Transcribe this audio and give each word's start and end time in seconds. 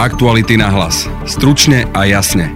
Aktuality 0.00 0.56
na 0.56 0.72
hlas. 0.72 1.04
Stručne 1.28 1.84
a 1.92 2.08
jasne. 2.08 2.48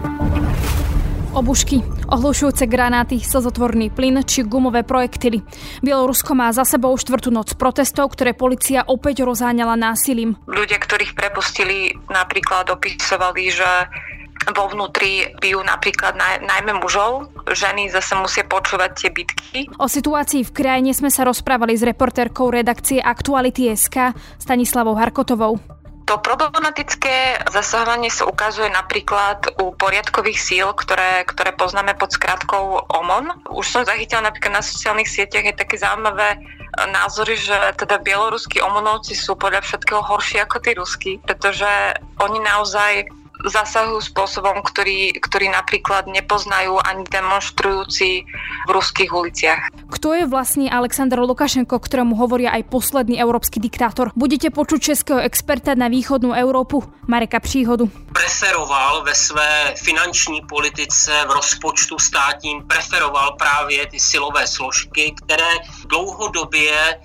Obušky, 1.36 1.84
ohlušujúce 2.08 2.64
granáty, 2.64 3.20
slzotvorný 3.20 3.92
plyn 3.92 4.24
či 4.24 4.48
gumové 4.48 4.80
projektily. 4.80 5.44
Bielorusko 5.84 6.32
má 6.32 6.48
za 6.56 6.64
sebou 6.64 6.96
štvrtú 6.96 7.28
noc 7.28 7.52
protestov, 7.60 8.16
ktoré 8.16 8.32
policia 8.32 8.88
opäť 8.88 9.28
rozáňala 9.28 9.76
násilím. 9.76 10.40
Ľudia, 10.48 10.80
ktorých 10.80 11.12
prepustili, 11.12 11.92
napríklad 12.08 12.72
opisovali, 12.72 13.52
že 13.52 13.92
vo 14.56 14.64
vnútri 14.72 15.28
bijú 15.36 15.60
napríklad 15.60 16.16
naj, 16.16 16.48
najmä 16.48 16.80
mužov, 16.80 17.28
ženy 17.44 17.92
zase 17.92 18.16
musia 18.16 18.48
počúvať 18.48 18.90
tie 18.96 19.12
bitky. 19.12 19.68
O 19.76 19.84
situácii 19.84 20.48
v 20.48 20.54
krajine 20.64 20.96
sme 20.96 21.12
sa 21.12 21.28
rozprávali 21.28 21.76
s 21.76 21.84
reportérkou 21.84 22.48
redakcie 22.48 23.04
Aktuality 23.04 23.68
SK 23.76 24.16
Stanislavou 24.40 24.96
Harkotovou. 24.96 25.83
To 26.04 26.20
problematické 26.20 27.48
zasahovanie 27.48 28.12
sa 28.12 28.28
ukazuje 28.28 28.68
napríklad 28.68 29.56
u 29.56 29.72
poriadkových 29.72 30.36
síl, 30.36 30.68
ktoré, 30.76 31.24
ktoré 31.24 31.56
poznáme 31.56 31.96
pod 31.96 32.12
skratkou 32.12 32.84
OMON. 32.92 33.32
Už 33.48 33.64
som 33.64 33.88
zachytila 33.88 34.28
napríklad 34.28 34.60
na 34.60 34.64
sociálnych 34.64 35.08
sieťach 35.08 35.48
je 35.48 35.56
také 35.56 35.80
zaujímavé 35.80 36.44
názory, 36.92 37.40
že 37.40 37.56
teda 37.80 38.02
bieloruskí 38.04 38.60
omonovci 38.60 39.16
sú 39.16 39.32
podľa 39.38 39.64
všetkého 39.64 40.04
horší 40.04 40.44
ako 40.44 40.56
tí 40.60 40.70
ruskí, 40.76 41.12
pretože 41.24 41.96
oni 42.20 42.38
naozaj 42.42 43.08
zasahujú 43.44 44.00
spôsobom, 44.00 44.64
ktorý, 44.64 45.16
ktorý 45.20 45.52
napríklad 45.52 46.08
nepoznajú 46.08 46.80
ani 46.80 47.04
demonstrujúci 47.08 48.24
v 48.64 48.70
ruských 48.72 49.10
uliciach. 49.12 49.60
Kto 49.92 50.16
je 50.16 50.24
vlastne 50.24 50.72
Aleksandr 50.72 51.20
Lukašenko, 51.20 51.76
ktorému 51.76 52.16
hovoria 52.16 52.56
aj 52.56 52.68
posledný 52.72 53.20
európsky 53.20 53.60
diktátor? 53.60 54.10
Budete 54.16 54.48
počuť 54.48 54.80
českého 54.80 55.20
experta 55.20 55.76
na 55.76 55.92
východnú 55.92 56.32
Európu, 56.32 56.82
Mareka 57.06 57.40
Příhodu. 57.40 57.88
Preferoval 58.12 59.04
ve 59.04 59.14
své 59.14 59.74
finanční 59.76 60.40
politice 60.48 61.12
v 61.28 61.30
rozpočtu 61.30 61.98
státním, 61.98 62.66
preferoval 62.66 63.36
právě 63.38 63.86
ty 63.86 64.00
silové 64.00 64.46
složky, 64.46 65.14
které 65.24 65.52
dlouhodobě 65.86 67.00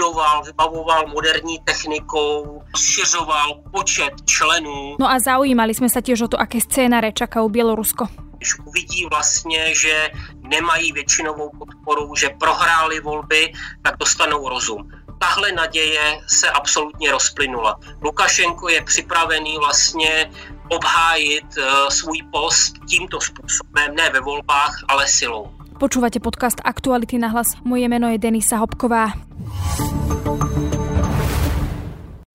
budoval, 0.00 0.42
vybavoval 0.42 1.06
moderní 1.06 1.58
technikou, 1.64 2.62
rozšiřoval 2.72 3.54
počet 3.72 4.12
členů. 4.24 4.96
No 5.00 5.04
a 5.10 5.20
zaujímali 5.20 5.76
sme 5.76 5.92
sa 5.92 6.00
tiež 6.00 6.24
o 6.24 6.28
to, 6.32 6.40
aké 6.40 6.56
scénáre 6.56 7.12
čakajú 7.12 7.52
Bielorusko. 7.52 8.08
Když 8.40 8.58
uvidí 8.64 9.06
vlastně, 9.06 9.74
že 9.76 10.08
nemají 10.40 10.92
většinovou 10.92 11.50
podporu, 11.58 12.16
že 12.16 12.32
prohráli 12.40 13.00
volby, 13.00 13.52
tak 13.82 13.96
dostanou 14.00 14.48
rozum 14.48 14.88
tahle 15.20 15.52
naděje 15.52 16.20
se 16.26 16.50
absolutně 16.50 17.12
rozplynula. 17.12 17.76
Lukašenko 18.00 18.68
je 18.68 18.82
připravený 18.84 19.58
vlastně 19.58 20.30
obhájit 20.68 21.44
uh, 21.44 21.88
svůj 21.88 22.18
post 22.32 22.72
tímto 22.88 23.20
způsobem, 23.20 23.94
ne 23.94 24.10
ve 24.10 24.20
volbách, 24.20 24.84
ale 24.88 25.08
silou. 25.08 25.52
Počúvate 25.76 26.20
podcast 26.20 26.60
Aktuality 26.64 27.18
na 27.20 27.28
hlas. 27.28 27.52
Moje 27.64 27.88
meno 27.88 28.08
je 28.08 28.18
Denisa 28.18 28.56
Hopková. 28.56 29.29
Thank 29.62 30.56
you. 30.56 30.69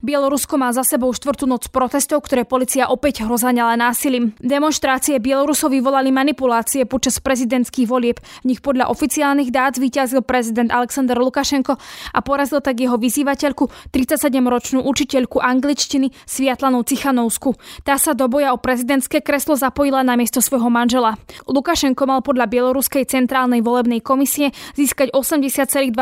Bielorusko 0.06 0.62
má 0.62 0.70
za 0.70 0.86
sebou 0.86 1.10
štvrtú 1.10 1.50
noc 1.50 1.66
protestov, 1.74 2.22
ktoré 2.30 2.46
policia 2.46 2.94
opäť 2.94 3.26
hrozaňala 3.26 3.74
násilím. 3.74 4.38
Demonstrácie 4.38 5.18
Bielorusov 5.18 5.74
vyvolali 5.74 6.14
manipulácie 6.14 6.86
počas 6.86 7.18
prezidentských 7.18 7.90
volieb. 7.90 8.22
V 8.46 8.54
nich 8.54 8.62
podľa 8.62 8.94
oficiálnych 8.94 9.50
dát 9.50 9.74
zvíťazil 9.74 10.22
prezident 10.22 10.70
Alexander 10.70 11.18
Lukašenko 11.18 11.82
a 12.14 12.20
porazil 12.22 12.62
tak 12.62 12.86
jeho 12.86 13.02
vyzývateľku 13.02 13.90
37-ročnú 13.90 14.86
učiteľku 14.86 15.42
angličtiny 15.42 16.14
Sviatlanu 16.30 16.86
Cichanovsku. 16.86 17.58
Tá 17.82 17.98
sa 17.98 18.14
do 18.14 18.30
boja 18.30 18.54
o 18.54 18.62
prezidentské 18.62 19.26
kreslo 19.26 19.58
zapojila 19.58 20.06
na 20.06 20.14
miesto 20.14 20.38
svojho 20.38 20.70
manžela. 20.70 21.18
Lukašenko 21.50 22.06
mal 22.06 22.22
podľa 22.22 22.46
Bieloruskej 22.46 23.10
centrálnej 23.10 23.66
volebnej 23.66 24.06
komisie 24.06 24.54
získať 24.78 25.18
80,2% 25.18 25.98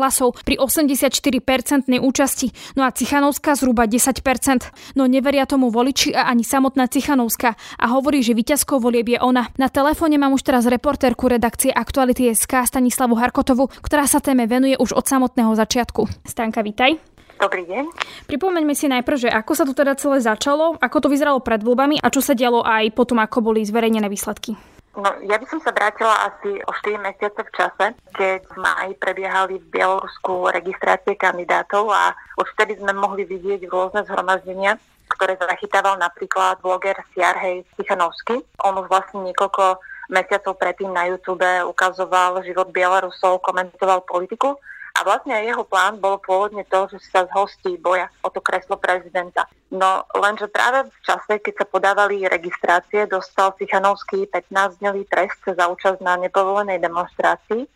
hlasov 0.00 0.40
pri 0.48 0.56
84% 0.56 1.92
účasti. 2.00 2.48
No 2.80 2.88
a 2.88 2.94
Cichanov 2.94 3.33
Cichanovská 3.34 3.58
zhruba 3.58 3.90
10%. 3.90 4.94
No 4.94 5.10
neveria 5.10 5.42
tomu 5.42 5.66
voliči 5.74 6.14
a 6.14 6.30
ani 6.30 6.46
samotná 6.46 6.86
Cichanovská 6.86 7.58
a 7.82 7.86
hovorí, 7.90 8.22
že 8.22 8.30
víťazkou 8.30 8.78
volieb 8.78 9.10
je 9.10 9.18
ona. 9.18 9.50
Na 9.58 9.66
telefóne 9.66 10.22
mám 10.22 10.38
už 10.38 10.46
teraz 10.46 10.70
reportérku 10.70 11.26
redakcie 11.26 11.74
Aktuality 11.74 12.30
SK 12.30 12.70
Stanislavu 12.70 13.18
Harkotovu, 13.18 13.66
ktorá 13.82 14.06
sa 14.06 14.22
téme 14.22 14.46
venuje 14.46 14.78
už 14.78 14.94
od 14.94 15.02
samotného 15.02 15.50
začiatku. 15.50 16.06
Stanka, 16.22 16.62
vítaj. 16.62 16.94
Dobrý 17.42 17.66
deň. 17.66 17.90
Pripomeňme 18.30 18.78
si 18.78 18.86
najprv, 18.86 19.26
že 19.26 19.34
ako 19.34 19.52
sa 19.58 19.66
to 19.66 19.74
teda 19.74 19.98
celé 19.98 20.22
začalo, 20.22 20.78
ako 20.78 20.96
to 21.02 21.08
vyzeralo 21.10 21.42
pred 21.42 21.58
voľbami 21.58 21.98
a 21.98 22.06
čo 22.14 22.22
sa 22.22 22.38
dialo 22.38 22.62
aj 22.62 22.94
potom, 22.94 23.18
ako 23.18 23.50
boli 23.50 23.66
zverejnené 23.66 24.06
výsledky. 24.06 24.54
No, 24.94 25.10
ja 25.26 25.42
by 25.42 25.46
som 25.50 25.58
sa 25.58 25.74
vrátila 25.74 26.30
asi 26.30 26.62
o 26.62 26.70
4 26.70 27.02
mesiace 27.02 27.42
v 27.42 27.50
čase, 27.50 27.86
keď 28.14 28.46
v 28.46 28.56
máji 28.62 28.92
prebiehali 29.02 29.58
v 29.58 29.70
Bielorusku 29.74 30.54
registrácie 30.54 31.18
kandidátov 31.18 31.90
a 31.90 32.14
už 32.38 32.46
vtedy 32.54 32.78
sme 32.78 32.94
mohli 32.94 33.26
vidieť 33.26 33.66
rôzne 33.66 34.06
zhromaždenia, 34.06 34.78
ktoré 35.10 35.34
zachytával 35.34 35.98
napríklad 35.98 36.62
bloger 36.62 36.94
Siarhej 37.10 37.66
Tichanovsky. 37.74 38.38
On 38.62 38.78
už 38.78 38.86
vlastne 38.86 39.26
niekoľko 39.26 39.82
mesiacov 40.14 40.62
predtým 40.62 40.94
na 40.94 41.10
YouTube 41.10 41.46
ukazoval 41.66 42.46
život 42.46 42.70
Bielorusov, 42.70 43.42
komentoval 43.42 44.06
politiku 44.06 44.54
a 44.94 45.02
vlastne 45.02 45.34
jeho 45.42 45.66
plán 45.66 45.98
bol 45.98 46.22
pôvodne 46.22 46.62
to, 46.70 46.86
že 46.86 47.02
sa 47.10 47.26
zhostí 47.34 47.74
boja 47.82 48.06
o 48.22 48.30
to 48.30 48.38
kreslo 48.38 48.78
prezidenta. 48.78 49.42
No 49.74 50.06
lenže 50.14 50.46
práve 50.46 50.86
v 50.86 50.98
čase, 51.02 51.42
keď 51.42 51.54
sa 51.58 51.66
podávali 51.66 52.30
registrácie, 52.30 53.10
dostal 53.10 53.58
Cichanovský 53.58 54.30
15-dňový 54.30 55.02
trest 55.10 55.42
za 55.50 55.66
účasť 55.66 55.98
na 55.98 56.14
nepovolenej 56.22 56.78
demonstrácii 56.78 57.66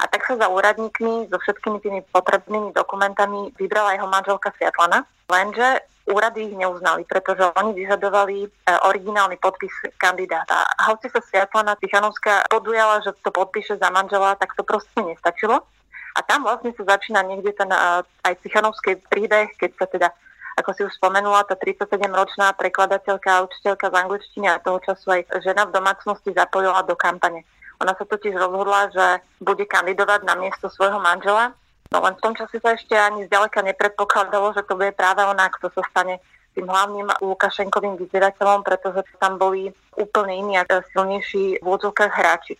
a 0.00 0.04
tak 0.06 0.24
sa 0.24 0.38
za 0.38 0.46
úradníkmi 0.46 1.28
so 1.28 1.36
všetkými 1.42 1.78
tými 1.82 2.00
potrebnými 2.14 2.70
dokumentami 2.72 3.52
vybrala 3.58 3.98
jeho 3.98 4.08
manželka 4.08 4.54
Sviatlana. 4.54 5.04
Lenže 5.28 5.84
úrady 6.08 6.50
ich 6.50 6.56
neuznali, 6.56 7.04
pretože 7.04 7.44
oni 7.54 7.76
vyžadovali 7.76 8.36
e, 8.42 8.48
originálny 8.88 9.36
podpis 9.36 9.70
kandidáta. 10.00 10.64
A 10.64 10.90
hoci 10.90 11.12
sa 11.12 11.20
Sviatlana 11.20 11.76
Tichanovská 11.76 12.48
podujala, 12.48 13.04
že 13.04 13.12
to 13.20 13.30
podpíše 13.30 13.76
za 13.76 13.90
manžela, 13.92 14.38
tak 14.38 14.56
to 14.56 14.64
proste 14.64 14.96
nestačilo. 15.02 15.66
A 16.16 16.20
tam 16.26 16.42
vlastne 16.42 16.74
sa 16.74 16.96
začína 16.96 17.22
niekde 17.22 17.54
ten 17.54 17.70
aj 17.70 18.34
Cichanovský 18.42 18.98
príbeh, 19.06 19.54
keď 19.54 19.70
sa 19.78 19.86
teda, 19.86 20.08
ako 20.58 20.70
si 20.74 20.80
už 20.82 20.92
spomenula, 20.98 21.46
tá 21.46 21.54
37-ročná 21.54 22.52
prekladateľka 22.58 23.28
a 23.30 23.44
učiteľka 23.46 23.86
z 23.90 23.94
angličtiny 23.94 24.46
a 24.50 24.62
toho 24.62 24.82
času 24.82 25.06
aj 25.14 25.20
žena 25.40 25.70
v 25.70 25.74
domácnosti 25.74 26.34
zapojila 26.34 26.82
do 26.82 26.98
kampane. 26.98 27.46
Ona 27.80 27.94
sa 27.96 28.04
totiž 28.04 28.34
rozhodla, 28.36 28.90
že 28.92 29.06
bude 29.40 29.64
kandidovať 29.64 30.26
na 30.26 30.34
miesto 30.36 30.68
svojho 30.68 31.00
manžela, 31.00 31.56
no 31.88 32.02
len 32.02 32.12
v 32.18 32.22
tom 32.26 32.34
čase 32.36 32.60
sa 32.60 32.76
ešte 32.76 32.92
ani 32.92 33.24
zďaleka 33.30 33.62
nepredpokladalo, 33.64 34.52
že 34.52 34.66
to 34.66 34.76
bude 34.76 34.92
práve 34.98 35.24
ona, 35.24 35.48
kto 35.48 35.72
sa 35.72 35.82
stane 35.88 36.20
tým 36.58 36.66
hlavným 36.66 37.06
Lukašenkovým 37.22 37.94
vyzerateľom, 37.96 38.66
pretože 38.66 39.06
tam 39.22 39.38
boli 39.38 39.70
úplne 39.94 40.34
iní 40.34 40.54
a 40.58 40.66
silnejší 40.66 41.62
v 41.62 41.66
hráči 42.10 42.58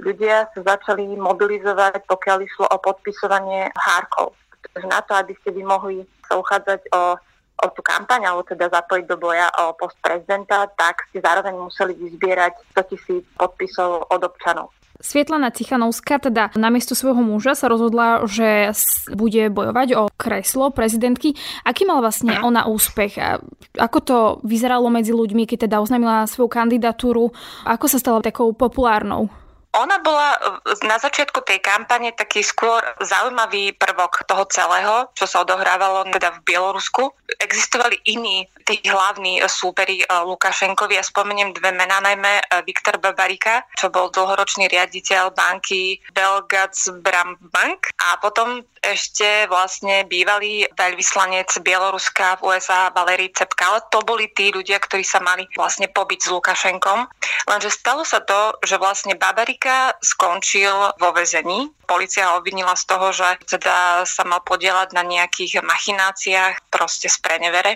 ľudia 0.00 0.50
sa 0.52 0.60
začali 0.62 1.16
mobilizovať, 1.16 2.04
pokiaľ 2.04 2.38
išlo 2.44 2.66
o 2.68 2.76
podpisovanie 2.80 3.72
hárkov. 3.76 4.36
Pretože 4.60 4.86
na 4.88 5.00
to, 5.02 5.12
aby 5.16 5.32
ste 5.40 5.54
vy 5.54 5.62
mohli 5.62 6.04
sa 6.26 6.36
uchádzať 6.36 6.80
o, 6.92 7.16
o 7.62 7.66
tú 7.72 7.80
kampaň, 7.80 8.28
alebo 8.28 8.42
teda 8.44 8.68
zapojiť 8.68 9.04
do 9.06 9.16
boja 9.16 9.48
o 9.62 9.72
post 9.78 9.96
prezidenta, 10.02 10.66
tak 10.74 11.06
ste 11.08 11.22
zároveň 11.22 11.54
museli 11.56 11.94
vyzbierať 11.96 12.76
100 12.76 12.90
tisíc 12.90 13.24
podpisov 13.38 14.10
od 14.10 14.20
občanov. 14.20 14.74
Svietlana 15.00 15.52
Cichanovská 15.52 16.16
teda 16.16 16.56
namiesto 16.56 16.96
svojho 16.96 17.20
muža 17.20 17.52
sa 17.52 17.68
rozhodla, 17.68 18.24
že 18.24 18.72
bude 19.12 19.52
bojovať 19.52 19.88
o 19.92 20.02
kreslo 20.16 20.72
prezidentky. 20.72 21.36
Aký 21.68 21.84
mal 21.84 22.00
vlastne 22.00 22.40
ona 22.40 22.64
úspech? 22.64 23.20
A 23.20 23.36
ako 23.76 23.98
to 24.00 24.16
vyzeralo 24.40 24.88
medzi 24.88 25.12
ľuďmi, 25.12 25.44
keď 25.44 25.68
teda 25.68 25.84
oznámila 25.84 26.24
svoju 26.24 26.48
kandidatúru? 26.48 27.28
Ako 27.68 27.86
sa 27.92 28.00
stala 28.00 28.24
takou 28.24 28.56
populárnou? 28.56 29.28
Ona 29.76 30.00
bola 30.00 30.32
e, 30.32 30.40
na 30.88 30.96
začiatku 30.96 31.44
tej 31.44 31.60
kampane 31.60 32.16
taký 32.16 32.40
skôr 32.40 32.80
zaujímavý 33.04 33.76
prvok 33.76 34.24
toho 34.24 34.48
celého, 34.48 35.12
čo 35.12 35.28
sa 35.28 35.44
odohrávalo 35.44 36.08
teda 36.08 36.32
v 36.40 36.42
Bielorusku. 36.48 37.12
Existovali 37.36 38.00
iní, 38.08 38.48
tí 38.64 38.80
hlavní 38.88 39.44
súperi 39.44 40.00
e, 40.00 40.06
Lukašenkovi. 40.08 40.96
Ja 40.96 41.04
spomeniem 41.04 41.52
dve 41.52 41.76
mená, 41.76 42.00
najmä 42.00 42.40
e, 42.40 42.44
Viktor 42.64 42.96
Babarika, 42.96 43.68
čo 43.76 43.92
bol 43.92 44.08
dlhoročný 44.08 44.64
riaditeľ 44.72 45.36
banky 45.36 46.00
Belgazbram 46.16 47.36
Bank 47.52 47.92
a 48.00 48.16
potom 48.16 48.64
ešte 48.80 49.50
vlastne 49.50 50.06
bývalý 50.06 50.64
veľvyslanec 50.78 51.50
Bieloruska 51.60 52.38
v 52.38 52.54
USA 52.54 52.88
Valery 52.94 53.34
Cepka, 53.34 53.66
ale 53.66 53.80
to 53.90 53.98
boli 54.06 54.30
tí 54.30 54.54
ľudia, 54.54 54.78
ktorí 54.78 55.02
sa 55.02 55.18
mali 55.18 55.44
vlastne 55.58 55.90
pobiť 55.90 56.18
s 56.22 56.28
Lukašenkom. 56.30 57.10
Lenže 57.50 57.74
stalo 57.74 58.06
sa 58.06 58.22
to, 58.22 58.54
že 58.62 58.78
vlastne 58.78 59.18
Babarika 59.18 59.65
Babarika 59.66 59.98
skončil 59.98 60.94
vo 61.02 61.10
väzení. 61.10 61.66
Polícia 61.90 62.30
ho 62.30 62.38
obvinila 62.38 62.78
z 62.78 62.86
toho, 62.86 63.10
že 63.10 63.26
teda 63.50 64.06
sa 64.06 64.22
mal 64.22 64.38
podielať 64.46 64.94
na 64.94 65.02
nejakých 65.02 65.58
machináciách, 65.58 66.70
proste 66.70 67.10
z 67.10 67.18
prenevere. 67.18 67.74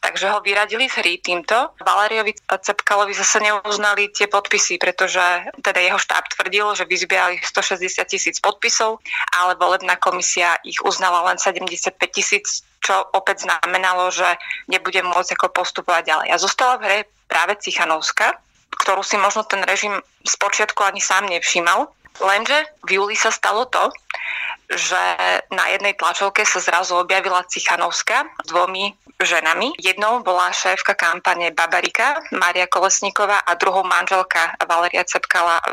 Takže 0.00 0.32
ho 0.32 0.40
vyradili 0.40 0.88
z 0.88 0.96
hry 0.96 1.20
týmto. 1.20 1.76
Valeriovi 1.84 2.32
Cepkalovi 2.40 3.12
zase 3.12 3.44
neuznali 3.44 4.08
tie 4.16 4.32
podpisy, 4.32 4.80
pretože 4.80 5.20
teda 5.60 5.76
jeho 5.84 6.00
štáb 6.00 6.24
tvrdil, 6.32 6.72
že 6.72 6.88
vyzbierali 6.88 7.36
160 7.44 8.00
tisíc 8.08 8.40
podpisov, 8.40 9.04
ale 9.36 9.60
volebná 9.60 10.00
komisia 10.00 10.56
ich 10.64 10.80
uznala 10.80 11.28
len 11.28 11.36
75 11.36 12.00
tisíc, 12.16 12.64
čo 12.80 12.96
opäť 13.12 13.44
znamenalo, 13.44 14.08
že 14.08 14.40
nebude 14.72 15.04
môcť 15.04 15.36
ako 15.36 15.52
postupovať 15.52 16.02
ďalej. 16.08 16.28
A 16.32 16.40
zostala 16.40 16.80
v 16.80 16.84
hre 16.88 16.98
práve 17.28 17.60
Cichanovská, 17.60 18.40
ktorú 18.80 19.04
si 19.04 19.20
možno 19.20 19.44
ten 19.44 19.60
režim 19.68 20.00
spočiatku 20.24 20.80
ani 20.80 21.04
sám 21.04 21.28
nevšímal. 21.28 21.86
Lenže 22.20 22.58
v 22.84 23.00
júli 23.00 23.16
sa 23.16 23.32
stalo 23.32 23.68
to, 23.68 23.92
že 24.70 25.02
na 25.50 25.66
jednej 25.72 25.94
tlačovke 25.98 26.46
sa 26.46 26.62
zrazu 26.62 26.94
objavila 26.94 27.46
Cichanovská 27.48 28.28
dvomi 28.46 28.94
ženami. 29.20 29.76
Jednou 29.76 30.24
bola 30.24 30.48
šéfka 30.54 30.96
kampane 30.96 31.52
Babarika, 31.52 32.24
Maria 32.32 32.64
Kolesníková 32.66 33.44
a 33.44 33.52
druhou 33.54 33.84
manželka 33.84 34.56
Valeria 34.64 35.04
Cepkala, 35.04 35.60
e, 35.60 35.64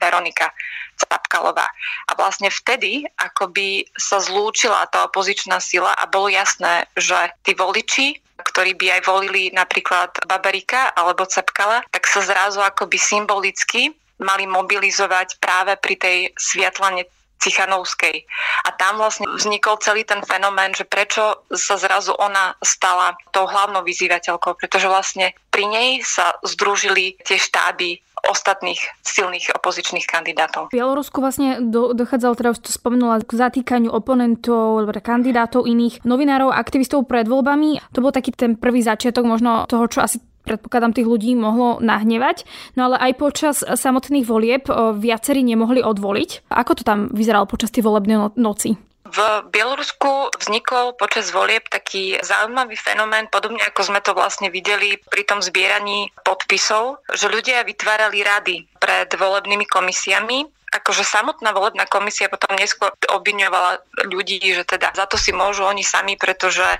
Veronika 0.00 0.50
Cepkalová. 0.98 1.70
A 2.10 2.12
vlastne 2.18 2.50
vtedy 2.50 3.06
akoby 3.16 3.86
sa 3.94 4.18
zlúčila 4.18 4.90
tá 4.90 5.06
opozičná 5.06 5.62
sila 5.62 5.94
a 5.94 6.04
bolo 6.10 6.28
jasné, 6.28 6.90
že 6.98 7.16
tí 7.46 7.54
voliči 7.54 8.18
ktorí 8.60 8.76
by 8.76 9.00
aj 9.00 9.02
volili 9.08 9.48
napríklad 9.56 10.28
Babarika 10.28 10.92
alebo 10.92 11.24
Cepkala, 11.24 11.80
tak 11.88 12.04
sa 12.04 12.20
zrazu 12.20 12.60
akoby 12.60 13.00
symbolicky 13.00 13.88
mali 14.20 14.44
mobilizovať 14.44 15.40
práve 15.40 15.80
pri 15.80 15.96
tej 15.96 16.18
Sviatlane 16.36 17.08
Cichanovskej. 17.40 18.28
A 18.68 18.76
tam 18.76 19.00
vlastne 19.00 19.26
vznikol 19.32 19.80
celý 19.80 20.04
ten 20.04 20.20
fenomén, 20.22 20.76
že 20.76 20.84
prečo 20.84 21.42
sa 21.48 21.80
zrazu 21.80 22.12
ona 22.14 22.54
stala 22.60 23.16
tou 23.32 23.48
hlavnou 23.48 23.80
vyzývateľkou, 23.80 24.60
pretože 24.60 24.86
vlastne 24.86 25.32
pri 25.48 25.64
nej 25.66 25.90
sa 26.04 26.36
združili 26.44 27.16
tie 27.24 27.40
štáby 27.40 28.04
ostatných 28.28 28.80
silných 29.00 29.56
opozičných 29.56 30.04
kandidátov. 30.04 30.68
V 30.68 30.76
Bielorusku 30.76 31.24
vlastne 31.24 31.64
do, 31.64 31.96
dochádzalo, 31.96 32.36
teda 32.36 32.52
už 32.52 32.60
to 32.60 32.70
spomenula, 32.70 33.24
k 33.24 33.32
zatýkaniu 33.32 33.88
oponentov, 33.88 34.84
kandidátov 35.00 35.64
iných 35.64 36.04
novinárov, 36.04 36.52
aktivistov 36.52 37.08
pred 37.08 37.24
voľbami. 37.24 37.80
To 37.96 38.04
bol 38.04 38.12
taký 38.12 38.36
ten 38.36 38.60
prvý 38.60 38.84
začiatok 38.84 39.24
možno 39.24 39.64
toho, 39.64 39.88
čo 39.88 40.04
asi 40.04 40.20
predpokladám 40.50 40.90
tých 40.90 41.06
ľudí 41.06 41.38
mohlo 41.38 41.78
nahnevať. 41.78 42.42
No 42.74 42.90
ale 42.90 42.96
aj 42.98 43.12
počas 43.22 43.56
samotných 43.62 44.26
volieb 44.26 44.66
viacerí 44.98 45.46
nemohli 45.46 45.78
odvoliť. 45.86 46.50
Ako 46.50 46.74
to 46.74 46.82
tam 46.82 47.06
vyzeralo 47.14 47.46
počas 47.46 47.70
tej 47.70 47.86
volebnej 47.86 48.18
no- 48.18 48.34
noci? 48.34 48.74
V 49.10 49.18
Bielorusku 49.50 50.38
vznikol 50.38 50.94
počas 50.94 51.34
volieb 51.34 51.66
taký 51.66 52.22
zaujímavý 52.22 52.78
fenomén, 52.78 53.26
podobne 53.26 53.58
ako 53.66 53.90
sme 53.90 53.98
to 53.98 54.14
vlastne 54.14 54.54
videli 54.54 55.02
pri 55.02 55.26
tom 55.26 55.42
zbieraní 55.42 56.14
podpisov, 56.22 57.02
že 57.10 57.26
ľudia 57.26 57.66
vytvárali 57.66 58.22
rady 58.22 58.56
pred 58.78 59.10
volebnými 59.10 59.66
komisiami 59.66 60.46
akože 60.70 61.02
samotná 61.02 61.50
volebná 61.50 61.84
komisia 61.90 62.30
potom 62.30 62.54
neskôr 62.54 62.94
obviňovala 63.10 63.82
ľudí, 64.06 64.38
že 64.54 64.62
teda 64.62 64.94
za 64.94 65.06
to 65.10 65.18
si 65.18 65.34
môžu 65.34 65.66
oni 65.66 65.82
sami, 65.82 66.14
pretože 66.14 66.62
e, 66.62 66.78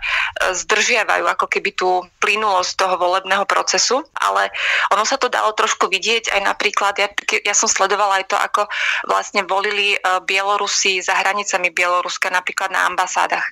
zdržiavajú 0.54 1.26
ako 1.26 1.46
keby 1.50 1.74
tú 1.74 2.06
plynulosť 2.22 2.72
toho 2.78 2.94
volebného 2.94 3.42
procesu, 3.50 4.06
ale 4.14 4.54
ono 4.94 5.02
sa 5.02 5.18
to 5.18 5.26
dalo 5.26 5.50
trošku 5.58 5.90
vidieť 5.90 6.30
aj 6.30 6.40
napríklad, 6.46 6.94
ja, 7.02 7.08
ja 7.42 7.54
som 7.54 7.66
sledovala 7.66 8.22
aj 8.22 8.26
to, 8.30 8.38
ako 8.38 8.62
vlastne 9.10 9.42
volili 9.42 9.98
e, 9.98 9.98
Bielorusi 10.22 11.02
za 11.02 11.18
hranicami 11.18 11.74
Bieloruska, 11.74 12.30
napríklad 12.30 12.70
na 12.70 12.86
ambasádach. 12.86 13.44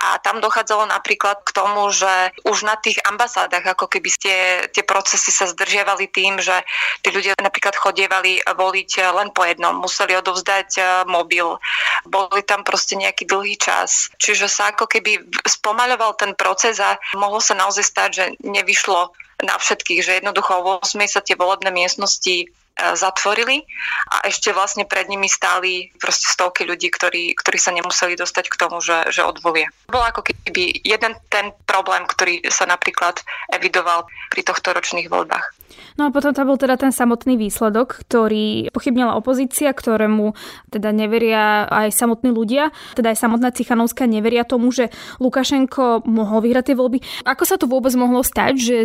A 0.00 0.16
tam 0.24 0.40
dochádzalo 0.40 0.88
napríklad 0.88 1.44
k 1.44 1.50
tomu, 1.52 1.92
že 1.92 2.32
už 2.48 2.64
na 2.64 2.80
tých 2.80 2.96
ambasádach 3.04 3.76
ako 3.76 3.92
keby 3.92 4.08
tie, 4.16 4.40
tie 4.72 4.84
procesy 4.84 5.28
sa 5.28 5.44
zdržiavali 5.44 6.08
tým, 6.08 6.40
že 6.40 6.56
tí 7.04 7.12
ľudia 7.12 7.36
napríklad 7.36 7.76
chodievali 7.76 8.40
voliť 8.40 8.90
len 9.12 9.28
po 9.34 9.44
jednom 9.44 9.73
museli 9.80 10.14
odovzdať 10.18 10.68
e, 10.78 10.82
mobil. 11.10 11.58
Boli 12.06 12.42
tam 12.46 12.62
proste 12.62 12.94
nejaký 12.94 13.26
dlhý 13.26 13.58
čas. 13.58 14.10
Čiže 14.22 14.46
sa 14.46 14.70
ako 14.70 14.86
keby 14.86 15.24
spomaľoval 15.44 16.14
ten 16.18 16.32
proces 16.38 16.78
a 16.78 16.98
mohlo 17.18 17.42
sa 17.42 17.58
naozaj 17.58 17.84
stať, 17.84 18.10
že 18.14 18.24
nevyšlo 18.42 19.10
na 19.42 19.58
všetkých, 19.58 20.00
že 20.00 20.12
jednoducho 20.22 20.62
vo 20.62 20.72
8 20.80 21.04
sa 21.10 21.20
tie 21.20 21.34
volebné 21.34 21.74
miestnosti 21.74 22.48
zatvorili 22.74 23.62
a 24.10 24.26
ešte 24.26 24.50
vlastne 24.50 24.82
pred 24.84 25.06
nimi 25.06 25.30
stáli 25.30 25.94
proste 25.98 26.26
stovky 26.26 26.66
ľudí, 26.66 26.90
ktorí, 26.90 27.38
ktorí 27.38 27.58
sa 27.58 27.70
nemuseli 27.70 28.18
dostať 28.18 28.50
k 28.50 28.58
tomu, 28.58 28.82
že, 28.82 29.14
že 29.14 29.22
odvolia. 29.22 29.70
Bol 29.86 30.02
ako 30.02 30.26
keby 30.26 30.82
jeden 30.82 31.14
ten 31.30 31.54
problém, 31.64 32.02
ktorý 32.04 32.42
sa 32.50 32.66
napríklad 32.66 33.22
evidoval 33.54 34.10
pri 34.30 34.42
tohto 34.42 34.74
ročných 34.74 35.06
voľbách. 35.06 35.64
No 35.94 36.10
a 36.10 36.14
potom 36.14 36.34
tam 36.34 36.50
bol 36.50 36.58
teda 36.58 36.74
ten 36.74 36.90
samotný 36.90 37.38
výsledok, 37.38 38.02
ktorý 38.06 38.70
pochybnila 38.74 39.14
opozícia, 39.14 39.70
ktorému 39.70 40.34
teda 40.70 40.90
neveria 40.90 41.70
aj 41.70 41.94
samotní 41.94 42.34
ľudia, 42.34 42.74
teda 42.98 43.14
aj 43.14 43.18
samotná 43.18 43.54
Cichanovská 43.54 44.06
neveria 44.06 44.42
tomu, 44.42 44.74
že 44.74 44.90
Lukašenko 45.22 46.02
mohol 46.06 46.42
vyhrať 46.42 46.74
tie 46.74 46.76
voľby. 46.78 46.98
Ako 47.26 47.46
sa 47.46 47.54
to 47.58 47.70
vôbec 47.70 47.94
mohlo 47.94 48.26
stať, 48.26 48.54
že 48.58 48.76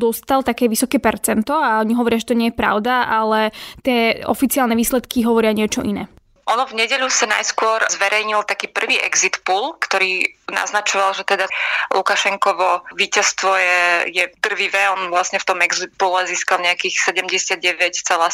dostal 0.00 0.40
také 0.40 0.68
vysoké 0.68 0.96
percento 0.96 1.52
a 1.52 1.84
oni 1.84 1.92
hovoria, 1.92 2.20
že 2.20 2.32
to 2.32 2.38
nie 2.38 2.48
je 2.48 2.56
pravda, 2.56 3.04
ale 3.04 3.25
ale 3.26 3.50
tie 3.82 4.22
oficiálne 4.24 4.78
výsledky 4.78 5.26
hovoria 5.26 5.50
niečo 5.50 5.82
iné. 5.82 6.06
Ono 6.46 6.62
v 6.62 6.78
nedeľu 6.78 7.10
sa 7.10 7.26
najskôr 7.26 7.82
zverejnil 7.90 8.46
taký 8.46 8.70
prvý 8.70 9.02
exit 9.02 9.42
pool, 9.42 9.74
ktorý 9.82 10.30
naznačoval, 10.46 11.10
že 11.14 11.26
teda 11.26 11.50
Lukašenkovo 11.90 12.86
víťazstvo 12.94 13.50
je, 13.58 13.82
je 14.14 14.24
drvivé. 14.38 14.86
On 14.94 15.10
vlastne 15.10 15.42
v 15.42 15.46
tom 15.46 15.58
exit 15.58 15.90
získal 15.98 16.62
nejakých 16.62 17.02
79,7%, 17.02 18.30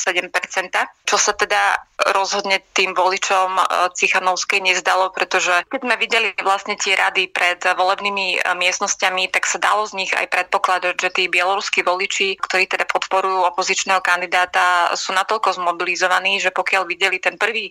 čo 1.08 1.16
sa 1.16 1.32
teda 1.32 1.80
rozhodne 2.12 2.60
tým 2.76 2.92
voličom 2.92 3.56
e, 3.56 3.62
Cichanovskej 3.96 4.60
nezdalo, 4.60 5.08
pretože 5.14 5.52
keď 5.70 5.80
sme 5.80 5.94
videli 5.96 6.28
vlastne 6.42 6.74
tie 6.76 6.98
rady 6.98 7.30
pred 7.30 7.62
volebnými 7.62 8.36
e, 8.36 8.38
miestnosťami, 8.60 9.30
tak 9.32 9.48
sa 9.48 9.62
dalo 9.62 9.86
z 9.88 10.04
nich 10.04 10.12
aj 10.12 10.28
predpokladať, 10.28 10.94
že 10.98 11.10
tí 11.14 11.32
bieloruskí 11.32 11.80
voliči, 11.86 12.36
ktorí 12.42 12.66
teda 12.68 12.84
podporujú 12.90 13.46
opozičného 13.54 14.02
kandidáta, 14.04 14.92
sú 14.98 15.14
natoľko 15.14 15.56
zmobilizovaní, 15.56 16.42
že 16.42 16.50
pokiaľ 16.50 16.84
videli 16.90 17.22
ten 17.22 17.38
prvý 17.38 17.70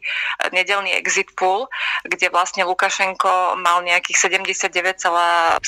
nedelný 0.49 0.95
exit 0.95 1.29
pool, 1.35 1.67
kde 2.07 2.31
vlastne 2.31 2.63
Lukašenko 2.63 3.59
mal 3.59 3.83
nejakých 3.83 4.17
79,7% 4.38 5.60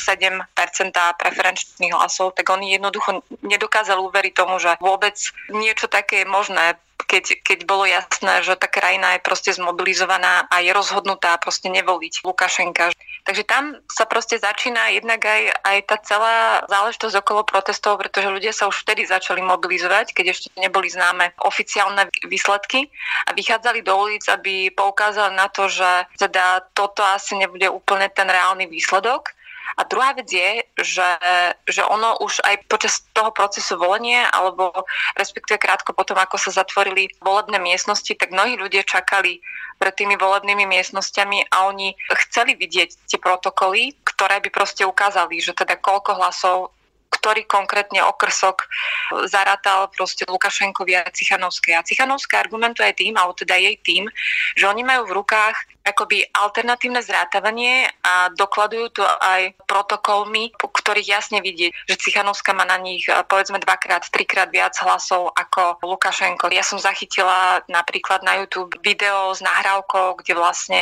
preferenčných 0.93 1.93
hlasov, 1.93 2.37
tak 2.37 2.47
oni 2.53 2.77
jednoducho 2.77 3.25
nedokázali 3.43 3.99
uveriť 3.99 4.33
tomu, 4.37 4.61
že 4.61 4.77
vôbec 4.79 5.19
niečo 5.51 5.91
také 5.91 6.23
je 6.23 6.27
možné 6.29 6.77
keď, 7.03 7.45
keď 7.45 7.59
bolo 7.67 7.85
jasné, 7.85 8.41
že 8.41 8.55
tá 8.57 8.65
krajina 8.65 9.19
je 9.19 9.25
proste 9.25 9.51
zmobilizovaná 9.53 10.47
a 10.49 10.63
je 10.63 10.71
rozhodnutá 10.73 11.35
proste 11.37 11.69
nevoliť 11.69 12.25
Lukašenka. 12.25 12.89
Takže 13.23 13.43
tam 13.47 13.79
sa 13.87 14.03
proste 14.03 14.35
začína 14.35 14.91
jednak 14.91 15.23
aj, 15.23 15.41
aj 15.63 15.77
tá 15.87 15.97
celá 16.03 16.37
záležitosť 16.67 17.15
okolo 17.23 17.47
protestov, 17.47 17.95
pretože 18.03 18.27
ľudia 18.27 18.51
sa 18.51 18.67
už 18.67 18.83
vtedy 18.83 19.07
začali 19.07 19.39
mobilizovať, 19.39 20.11
keď 20.11 20.25
ešte 20.35 20.47
neboli 20.59 20.91
známe 20.91 21.31
oficiálne 21.39 22.11
výsledky 22.27 22.91
a 23.27 23.31
vychádzali 23.31 23.79
do 23.79 23.95
ulic, 23.95 24.27
aby 24.27 24.67
poukázali 24.75 25.39
na 25.39 25.47
to, 25.47 25.71
že 25.71 25.87
teda 26.19 26.67
toto 26.75 26.99
asi 26.99 27.39
nebude 27.39 27.71
úplne 27.71 28.11
ten 28.11 28.27
reálny 28.27 28.67
výsledok 28.67 29.31
a 29.77 29.81
druhá 29.89 30.13
vec 30.13 30.29
je, 30.29 30.61
že, 30.81 31.09
že 31.65 31.81
ono 31.81 32.21
už 32.21 32.45
aj 32.45 32.69
počas 32.69 33.01
toho 33.13 33.33
procesu 33.33 33.77
volenia, 33.77 34.29
alebo 34.29 34.69
respektíve 35.17 35.57
krátko 35.57 35.97
potom, 35.97 36.17
ako 36.17 36.37
sa 36.37 36.63
zatvorili 36.63 37.09
volebné 37.21 37.57
miestnosti, 37.57 38.13
tak 38.13 38.29
mnohí 38.29 38.57
ľudia 38.57 38.85
čakali 38.85 39.41
pred 39.81 39.93
tými 39.97 40.15
volebnými 40.15 40.69
miestnosťami 40.69 41.49
a 41.49 41.67
oni 41.73 41.97
chceli 42.27 42.53
vidieť 42.53 43.09
tie 43.09 43.19
protokoly, 43.19 43.97
ktoré 44.05 44.39
by 44.39 44.49
proste 44.53 44.85
ukázali, 44.85 45.41
že 45.41 45.57
teda 45.57 45.81
koľko 45.81 46.11
hlasov 46.21 46.57
ktorý 47.13 47.45
konkrétne 47.45 48.01
okrsok 48.01 48.65
zarátal 49.29 49.93
proste 49.93 50.25
Lukašenkovi 50.25 50.97
a 50.97 51.05
Cichanovskej. 51.13 51.77
A 51.77 51.85
Cichanovská 51.85 52.41
argumentuje 52.41 52.89
tým, 52.97 53.13
alebo 53.13 53.37
teda 53.37 53.53
jej 53.61 53.77
tým, 53.77 54.09
že 54.57 54.65
oni 54.65 54.81
majú 54.81 55.05
v 55.05 55.15
rukách 55.21 55.55
akoby 55.83 56.23
alternatívne 56.31 57.03
zrátavanie 57.03 57.91
a 58.07 58.31
dokladujú 58.31 58.87
to 58.95 59.03
aj 59.03 59.51
protokolmi, 59.67 60.55
po 60.55 60.71
ktorých 60.71 61.11
jasne 61.19 61.43
vidieť, 61.43 61.75
že 61.91 61.99
Cichanovská 61.99 62.55
má 62.55 62.63
na 62.63 62.79
nich 62.79 63.03
eh, 63.11 63.19
povedzme 63.27 63.59
dvakrát, 63.59 64.07
trikrát 64.07 64.47
viac 64.47 64.73
hlasov 64.79 65.35
ako 65.35 65.83
Lukašenko. 65.83 66.49
Ja 66.55 66.63
som 66.63 66.79
zachytila 66.79 67.61
napríklad 67.67 68.23
na 68.23 68.39
YouTube 68.39 68.79
video 68.79 69.35
s 69.35 69.43
nahrávkou, 69.43 70.23
kde 70.23 70.33
vlastne 70.39 70.81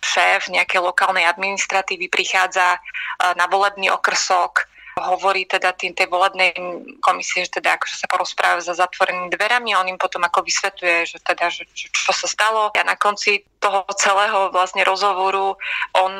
šéf 0.00 0.46
nejakej 0.46 0.78
lokálnej 0.78 1.26
administratívy 1.26 2.06
prichádza 2.06 2.78
eh, 2.78 3.34
na 3.34 3.50
volebný 3.50 3.90
okrsok 3.90 4.75
hovorí 4.96 5.44
teda 5.44 5.76
tým 5.76 5.92
tej 5.92 6.08
volebnej 6.08 6.56
komisie, 7.04 7.44
že 7.44 7.60
teda 7.60 7.76
akože 7.76 8.00
sa 8.00 8.08
porozpráva 8.08 8.64
za 8.64 8.72
zatvorenými 8.72 9.28
dverami 9.28 9.76
a 9.76 9.84
on 9.84 9.92
im 9.92 10.00
potom 10.00 10.24
ako 10.24 10.40
vysvetľuje, 10.40 10.98
že 11.04 11.18
teda, 11.20 11.52
že, 11.52 11.68
čo 11.76 12.12
sa 12.16 12.24
stalo. 12.24 12.72
A 12.72 12.80
na 12.80 12.96
konci 12.96 13.44
toho 13.60 13.84
celého 14.00 14.48
vlastne 14.48 14.80
rozhovoru 14.88 15.60
on 15.92 16.12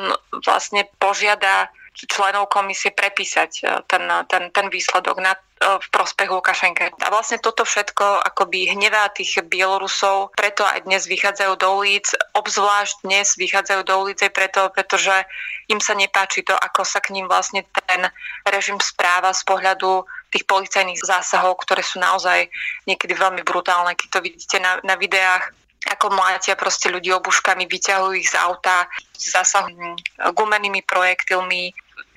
vlastne 0.45 0.85
požiada 1.01 1.73
členov 2.05 2.53
komisie 2.53 2.93
prepísať 2.93 3.51
e, 3.65 3.81
ten, 3.89 4.05
ten, 4.29 4.53
ten 4.53 4.67
výsledok 4.69 5.17
na, 5.17 5.33
e, 5.33 5.39
v 5.81 5.87
prospech 5.89 6.29
Lukašenka. 6.29 6.93
A 7.01 7.07
vlastne 7.09 7.41
toto 7.41 7.65
všetko 7.65 8.21
akoby 8.21 8.69
hnevá 8.77 9.09
tých 9.09 9.41
Bielorusov, 9.41 10.37
preto 10.37 10.61
aj 10.61 10.85
dnes 10.85 11.09
vychádzajú 11.09 11.53
do 11.57 11.69
ulic, 11.81 12.05
obzvlášť 12.37 13.01
dnes 13.01 13.33
vychádzajú 13.33 13.81
do 13.81 13.95
ulic 13.97 14.21
aj 14.21 14.31
preto, 14.37 14.61
pretože 14.69 15.25
im 15.73 15.81
sa 15.81 15.97
nepáči 15.97 16.45
to, 16.45 16.53
ako 16.53 16.85
sa 16.85 17.01
k 17.01 17.17
ním 17.17 17.25
vlastne 17.25 17.65
ten 17.89 18.05
režim 18.45 18.77
správa 18.77 19.33
z 19.33 19.41
pohľadu 19.49 20.05
tých 20.29 20.45
policajných 20.45 21.01
zásahov, 21.01 21.57
ktoré 21.65 21.81
sú 21.81 21.97
naozaj 21.97 22.45
niekedy 22.85 23.17
veľmi 23.17 23.41
brutálne. 23.41 23.97
Keď 23.97 24.07
to 24.13 24.19
vidíte 24.21 24.57
na, 24.61 24.77
na 24.85 24.93
videách, 24.99 25.49
ako 25.87 26.11
mlátia 26.11 26.59
proste 26.59 26.91
ľudí 26.91 27.13
obuškami, 27.15 27.63
vyťahujú 27.63 28.13
ich 28.19 28.27
z 28.27 28.35
auta, 28.35 28.91
zasahujú 29.15 29.95
gumenými 30.35 30.83
projektilmi, 30.83 31.71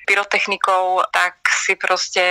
pyrotechnikou, 0.07 1.05
tak 1.13 1.41
si 1.51 1.77
proste 1.77 2.25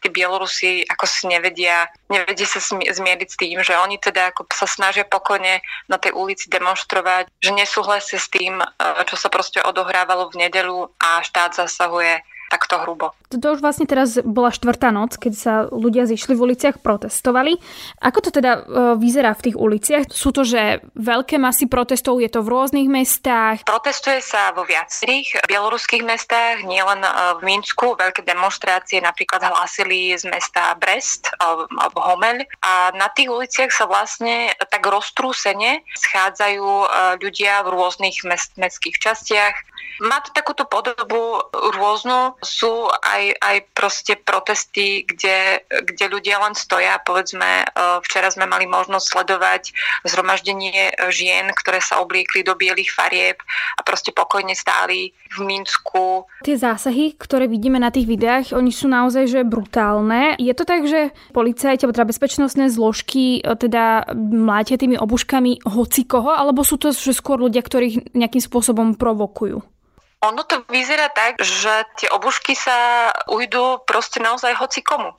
tí 0.00 0.08
Bielorusi 0.08 0.84
ako 0.86 1.04
si 1.08 1.24
nevedia, 1.26 1.88
nevedia 2.12 2.46
sa 2.46 2.60
zmieriť 2.68 3.28
s 3.28 3.36
tým, 3.40 3.58
že 3.64 3.74
oni 3.76 3.96
teda 4.00 4.32
ako 4.32 4.46
sa 4.52 4.68
snažia 4.68 5.08
pokojne 5.08 5.60
na 5.88 5.96
tej 5.96 6.12
ulici 6.14 6.48
demonstrovať, 6.52 7.28
že 7.40 7.50
nesúhlasia 7.52 8.20
s 8.20 8.28
tým, 8.28 8.60
eh, 8.60 9.02
čo 9.08 9.16
sa 9.16 9.28
proste 9.32 9.60
odohrávalo 9.64 10.28
v 10.32 10.48
nedelu 10.48 10.88
a 11.00 11.24
štát 11.24 11.56
zasahuje 11.56 12.20
takto 12.48 12.80
hrubo. 12.80 13.12
To 13.28 13.52
už 13.52 13.60
vlastne 13.60 13.84
teraz 13.84 14.16
bola 14.24 14.48
štvrtá 14.48 14.88
noc, 14.88 15.20
keď 15.20 15.32
sa 15.36 15.54
ľudia 15.68 16.08
zišli 16.08 16.32
v 16.32 16.48
uliciach, 16.48 16.80
protestovali. 16.80 17.60
Ako 18.00 18.24
to 18.24 18.30
teda 18.32 18.52
e, 18.56 18.60
vyzerá 18.96 19.36
v 19.36 19.44
tých 19.52 19.56
uliciach? 19.60 20.08
Sú 20.08 20.32
to, 20.32 20.48
že 20.48 20.80
veľké 20.96 21.36
masy 21.36 21.68
protestov, 21.68 22.24
je 22.24 22.32
to 22.32 22.40
v 22.40 22.48
rôznych 22.48 22.88
mestách? 22.88 23.68
Protestuje 23.68 24.24
sa 24.24 24.56
vo 24.56 24.64
viacerých 24.64 25.44
bieloruských 25.44 26.00
mestách, 26.08 26.64
nielen 26.64 27.04
e, 27.04 27.10
v 27.36 27.40
Minsku. 27.44 28.00
Veľké 28.00 28.24
demonstrácie 28.24 29.04
napríklad 29.04 29.44
hlásili 29.44 30.16
z 30.16 30.24
mesta 30.24 30.72
Brest 30.80 31.28
alebo 31.36 32.00
Homeľ. 32.00 32.48
A 32.64 32.96
na 32.96 33.12
tých 33.12 33.28
uliciach 33.28 33.68
sa 33.68 33.84
vlastne 33.84 34.56
tak 34.72 34.80
roztrúsene 34.88 35.84
schádzajú 36.00 36.64
e, 36.64 36.86
ľudia 37.20 37.60
v 37.60 37.76
rôznych 37.76 38.24
mest, 38.24 38.56
mestských 38.56 38.96
častiach. 38.96 39.67
Má 39.98 40.22
to 40.22 40.30
takúto 40.30 40.62
podobu 40.62 41.42
rôznu, 41.52 42.38
sú 42.38 42.86
aj, 43.02 43.34
aj 43.42 43.56
proste 43.74 44.14
protesty, 44.14 45.02
kde, 45.02 45.66
kde 45.66 46.04
ľudia 46.06 46.38
len 46.38 46.54
stoja. 46.54 47.02
Povedzme, 47.02 47.66
e, 47.66 48.00
včera 48.06 48.30
sme 48.30 48.46
mali 48.46 48.70
možnosť 48.70 49.06
sledovať 49.10 49.62
zhromaždenie 50.06 50.94
žien, 51.10 51.50
ktoré 51.50 51.82
sa 51.82 51.98
obliekli 51.98 52.46
do 52.46 52.54
bielých 52.54 52.94
farieb 52.94 53.42
a 53.74 53.80
proste 53.82 54.14
pokojne 54.14 54.54
stáli 54.54 55.10
v 55.34 55.38
Minsku. 55.42 56.30
Tie 56.46 56.54
zásahy, 56.54 57.18
ktoré 57.18 57.50
vidíme 57.50 57.82
na 57.82 57.90
tých 57.90 58.06
videách, 58.06 58.54
oni 58.54 58.70
sú 58.70 58.86
naozaj 58.86 59.26
že 59.26 59.40
brutálne. 59.42 60.38
Je 60.38 60.54
to 60.54 60.62
tak, 60.62 60.86
že 60.86 61.10
policajti 61.34 61.84
alebo 61.84 61.96
teda 61.98 62.10
bezpečnostné 62.10 62.70
zložky 62.70 63.42
e, 63.42 63.54
teda 63.58 64.14
mlátia 64.14 64.78
tými 64.78 64.94
obuškami 64.94 65.66
hoci 65.66 66.06
koho, 66.06 66.30
alebo 66.30 66.62
sú 66.62 66.78
to 66.78 66.94
že 66.94 67.10
skôr 67.10 67.42
ľudia, 67.42 67.66
ktorých 67.66 68.14
nejakým 68.14 68.42
spôsobom 68.42 68.94
provokujú? 68.94 69.78
Ono 70.26 70.42
to 70.42 70.66
vyzerá 70.66 71.08
tak, 71.14 71.38
že 71.38 71.86
tie 72.02 72.10
obušky 72.10 72.58
sa 72.58 73.10
ujdu 73.30 73.86
proste 73.86 74.18
naozaj 74.18 74.54
hoci 74.58 74.82
komu. 74.82 75.14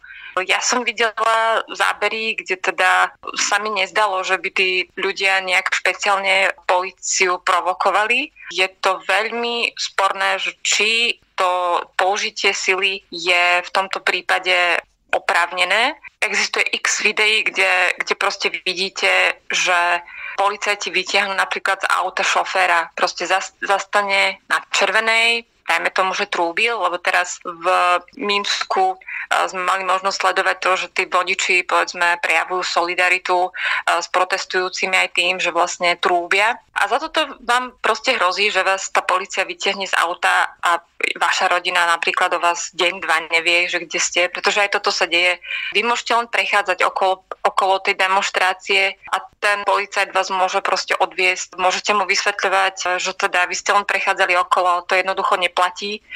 Ja 0.47 0.63
som 0.63 0.87
videla 0.87 1.63
zábery, 1.67 2.37
kde 2.37 2.55
teda 2.59 3.11
sa 3.35 3.59
mi 3.59 3.73
nezdalo, 3.75 4.23
že 4.23 4.39
by 4.39 4.49
tí 4.53 4.87
ľudia 4.95 5.43
nejak 5.43 5.71
špeciálne 5.73 6.53
policiu 6.63 7.41
provokovali. 7.43 8.31
Je 8.53 8.67
to 8.79 9.03
veľmi 9.07 9.73
sporné, 9.75 10.39
že 10.39 10.55
či 10.63 10.91
to 11.35 11.83
použitie 11.95 12.51
sily 12.55 13.03
je 13.11 13.43
v 13.63 13.69
tomto 13.71 13.99
prípade 14.03 14.79
oprávnené. 15.11 15.97
Existuje 16.21 16.67
x 16.75 17.01
videí, 17.01 17.43
kde, 17.43 17.95
kde 17.97 18.13
proste 18.15 18.47
vidíte, 18.63 19.39
že 19.49 20.03
policajti 20.39 20.87
vytiahnu 20.87 21.35
napríklad 21.35 21.83
z 21.83 21.91
auta 21.99 22.23
šoféra, 22.23 22.95
proste 22.95 23.27
zastane 23.59 24.39
na 24.47 24.63
červenej, 24.71 25.43
dajme 25.69 25.93
tomu, 25.93 26.17
že 26.17 26.25
trúbil, 26.25 26.73
lebo 26.73 26.97
teraz 26.97 27.37
v 27.45 27.65
Minsku 28.17 28.97
sme 29.29 29.61
mali 29.61 29.85
možnosť 29.85 30.17
sledovať 30.17 30.57
to, 30.57 30.71
že 30.73 30.87
tí 30.89 31.03
vodiči 31.05 31.61
povedzme 31.61 32.17
prejavujú 32.25 32.65
solidaritu 32.65 33.53
s 33.85 34.09
protestujúcimi 34.09 34.97
aj 34.97 35.09
tým, 35.13 35.37
že 35.37 35.53
vlastne 35.53 35.93
trúbia. 36.01 36.57
A 36.73 36.89
za 36.89 36.97
toto 36.97 37.37
vám 37.45 37.77
proste 37.85 38.17
hrozí, 38.17 38.49
že 38.49 38.65
vás 38.65 38.89
tá 38.89 39.05
policia 39.05 39.45
vytiahne 39.45 39.85
z 39.85 39.93
auta 40.01 40.57
a 40.65 40.81
vaša 41.15 41.47
rodina 41.51 41.85
napríklad 41.93 42.33
o 42.35 42.43
vás 42.43 42.73
deň, 42.73 42.93
dva 43.05 43.17
nevie, 43.29 43.69
že 43.69 43.85
kde 43.85 43.99
ste, 44.01 44.21
pretože 44.33 44.65
aj 44.65 44.73
toto 44.79 44.89
sa 44.89 45.05
deje. 45.05 45.37
Vy 45.77 45.85
môžete 45.85 46.17
len 46.17 46.27
prechádzať 46.27 46.83
okolo, 46.89 47.21
okolo 47.45 47.79
tej 47.85 47.95
demonstrácie 48.01 48.97
a 49.13 49.17
ten 49.39 49.61
policajt 49.63 50.09
vás 50.09 50.33
môže 50.33 50.59
proste 50.65 50.97
odviesť. 50.97 51.55
Môžete 51.55 51.93
mu 51.93 52.09
vysvetľovať, 52.09 52.97
že 52.97 53.11
teda 53.13 53.45
vy 53.45 53.55
ste 53.55 53.77
len 53.77 53.85
prechádzali 53.85 54.33
okolo, 54.41 54.89
to 54.89 54.97
jednoducho 54.97 55.37
neplatí. 55.37 55.58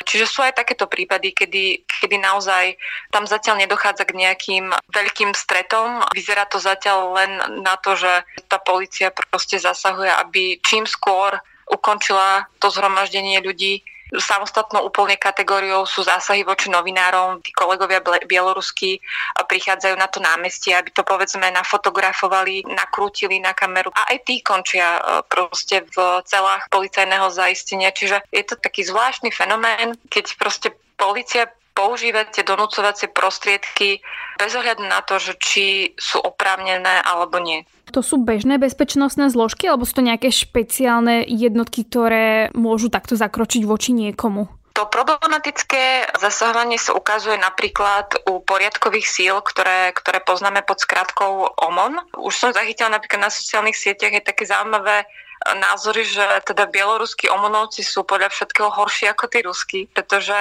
Čiže 0.07 0.25
sú 0.25 0.39
aj 0.41 0.55
takéto 0.55 0.87
prípady, 0.87 1.35
kedy, 1.35 1.83
kedy 1.83 2.15
naozaj 2.17 2.79
tam 3.11 3.27
zatiaľ 3.27 3.59
nedochádza 3.63 4.07
k 4.07 4.17
nejakým 4.17 4.65
veľkým 4.89 5.35
stretom. 5.35 6.01
Vyzerá 6.15 6.47
to 6.47 6.63
zatiaľ 6.63 7.13
len 7.19 7.31
na 7.61 7.75
to, 7.79 7.99
že 7.99 8.23
tá 8.47 8.57
policia 8.57 9.11
proste 9.11 9.59
zasahuje, 9.59 10.09
aby 10.09 10.63
čím 10.63 10.87
skôr 10.87 11.35
ukončila 11.67 12.47
to 12.59 12.67
zhromaždenie 12.71 13.39
ľudí 13.39 13.83
Samostatnou 14.13 14.85
úplne 14.85 15.17
kategóriou 15.17 15.89
sú 15.89 16.05
zásahy 16.05 16.45
voči 16.45 16.69
novinárom. 16.69 17.41
Tí 17.41 17.49
kolegovia 17.49 17.97
bieloruskí 18.29 19.01
prichádzajú 19.41 19.95
na 19.97 20.05
to 20.05 20.21
námestie, 20.21 20.77
aby 20.77 20.93
to 20.93 21.01
povedzme 21.01 21.49
nafotografovali, 21.49 22.69
nakrútili 22.69 23.41
na 23.41 23.57
kameru 23.57 23.89
a 23.89 24.13
aj 24.13 24.17
tí 24.21 24.45
končia 24.45 25.01
proste 25.25 25.81
v 25.89 26.21
celách 26.29 26.69
policajného 26.69 27.25
zaistenia. 27.33 27.89
Čiže 27.89 28.21
je 28.29 28.43
to 28.45 28.53
taký 28.59 28.85
zvláštny 28.85 29.33
fenomén, 29.33 29.97
keď 30.13 30.25
proste 30.37 30.69
policia 30.93 31.49
používate 31.73 32.45
donúcovacie 32.45 33.09
prostriedky 33.09 33.99
bez 34.37 34.51
ohľadu 34.53 34.85
na 34.85 35.01
to, 35.01 35.17
že 35.17 35.33
či 35.41 35.65
sú 35.97 36.21
oprávnené 36.21 37.01
alebo 37.03 37.41
nie. 37.41 37.65
To 37.91 38.01
sú 38.01 38.21
bežné 38.21 38.57
bezpečnostné 38.61 39.29
zložky 39.29 39.67
alebo 39.67 39.83
sú 39.83 39.99
to 40.01 40.07
nejaké 40.07 40.31
špeciálne 40.33 41.25
jednotky, 41.27 41.85
ktoré 41.85 42.49
môžu 42.55 42.87
takto 42.89 43.13
zakročiť 43.17 43.65
voči 43.67 43.91
niekomu? 43.91 44.47
To 44.73 44.89
problematické 44.89 46.17
zasahovanie 46.17 46.81
sa 46.81 46.97
ukazuje 46.97 47.37
napríklad 47.37 48.25
u 48.25 48.41
poriadkových 48.41 49.05
síl, 49.05 49.37
ktoré, 49.45 49.93
ktoré 49.93 50.17
poznáme 50.17 50.65
pod 50.65 50.81
skratkou 50.81 51.45
OMON. 51.61 52.01
Už 52.17 52.33
som 52.33 52.49
zachytila 52.49 52.89
napríklad 52.89 53.29
na 53.29 53.29
sociálnych 53.29 53.77
sieťach 53.77 54.17
je 54.17 54.25
také 54.25 54.49
zaujímavé 54.49 55.05
názory, 55.51 56.07
že 56.07 56.23
teda 56.47 56.71
bieloruskí 56.71 57.27
omonovci 57.27 57.83
sú 57.83 58.07
podľa 58.07 58.31
všetkého 58.31 58.71
horší 58.71 59.11
ako 59.11 59.25
tí 59.27 59.39
ruskí, 59.43 59.79
pretože 59.91 60.35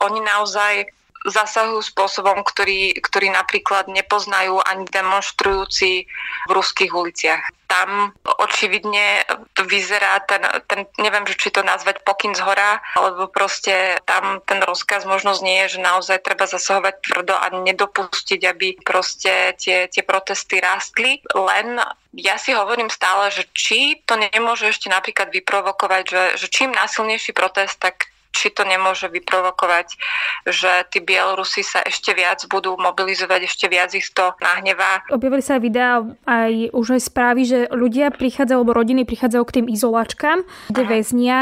oni 0.00 0.20
naozaj 0.24 0.95
zasahujú 1.26 1.82
spôsobom, 1.82 2.46
ktorý, 2.46 2.94
ktorý 3.02 3.34
napríklad 3.34 3.90
nepoznajú 3.90 4.62
ani 4.62 4.86
demonstrujúci 4.86 6.06
v 6.46 6.50
ruských 6.50 6.94
uliciach. 6.94 7.42
Tam 7.66 8.14
očividne 8.22 9.26
vyzerá 9.58 10.22
ten, 10.30 10.38
ten 10.70 10.86
neviem, 11.02 11.26
či 11.26 11.50
to 11.50 11.66
nazvať 11.66 12.06
pokyn 12.06 12.30
z 12.38 12.40
hora, 12.46 12.78
alebo 12.94 13.26
proste 13.26 13.98
tam 14.06 14.38
ten 14.46 14.62
rozkaz 14.62 15.02
možno 15.02 15.34
nie 15.42 15.66
je, 15.66 15.76
že 15.76 15.80
naozaj 15.82 16.22
treba 16.22 16.46
zasahovať 16.46 16.94
tvrdo 17.02 17.34
a 17.34 17.46
nedopustiť, 17.50 18.40
aby 18.46 18.78
proste 18.86 19.58
tie, 19.58 19.90
tie 19.90 20.02
protesty 20.06 20.62
rástli. 20.62 21.18
Len 21.34 21.82
ja 22.14 22.38
si 22.38 22.54
hovorím 22.54 22.88
stále, 22.88 23.34
že 23.34 23.50
či 23.50 23.98
to 24.06 24.14
nemôže 24.14 24.70
ešte 24.70 24.86
napríklad 24.86 25.34
vyprovokovať, 25.34 26.04
že, 26.06 26.22
že 26.38 26.46
čím 26.46 26.70
násilnejší 26.70 27.34
protest, 27.34 27.82
tak 27.82 28.14
či 28.36 28.52
to 28.52 28.68
nemôže 28.68 29.08
vyprovokovať, 29.08 29.96
že 30.44 30.84
tí 30.92 31.00
Bielorusi 31.00 31.64
sa 31.64 31.80
ešte 31.80 32.12
viac 32.12 32.44
budú 32.52 32.76
mobilizovať, 32.76 33.48
ešte 33.48 33.66
viac 33.72 33.96
ich 33.96 34.12
to 34.12 34.36
nahnevá. 34.44 35.00
Objavili 35.08 35.40
sa 35.40 35.56
aj 35.56 35.62
videá, 35.64 36.04
aj 36.28 36.76
už 36.76 37.00
aj 37.00 37.02
správy, 37.08 37.42
že 37.48 37.58
ľudia 37.72 38.12
prichádzajú, 38.12 38.60
alebo 38.60 38.76
rodiny 38.76 39.08
prichádzajú 39.08 39.42
k 39.48 39.54
tým 39.56 39.66
izolačkám, 39.72 40.44
kde 40.68 40.82
Aha. 40.84 40.90
väznia 40.92 41.38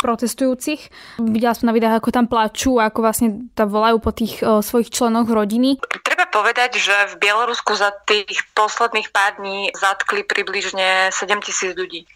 protestujúcich. 0.00 0.88
Videla 1.20 1.52
som 1.52 1.68
na 1.68 1.76
videách, 1.76 2.00
ako 2.00 2.08
tam 2.08 2.26
plačú, 2.26 2.80
ako 2.80 3.04
vlastne 3.04 3.52
tam 3.52 3.68
volajú 3.68 4.00
po 4.00 4.16
tých 4.16 4.40
o, 4.40 4.64
svojich 4.64 4.88
členoch 4.88 5.28
rodiny. 5.28 5.76
Treba 6.00 6.24
povedať, 6.32 6.80
že 6.80 6.94
v 7.12 7.28
Bielorusku 7.28 7.76
za 7.76 7.92
tých 8.08 8.40
posledných 8.56 9.12
pár 9.12 9.36
dní 9.36 9.68
zatkli 9.76 10.24
približne 10.24 11.12
7 11.12 11.44
tisíc 11.44 11.76
ľudí 11.76 12.08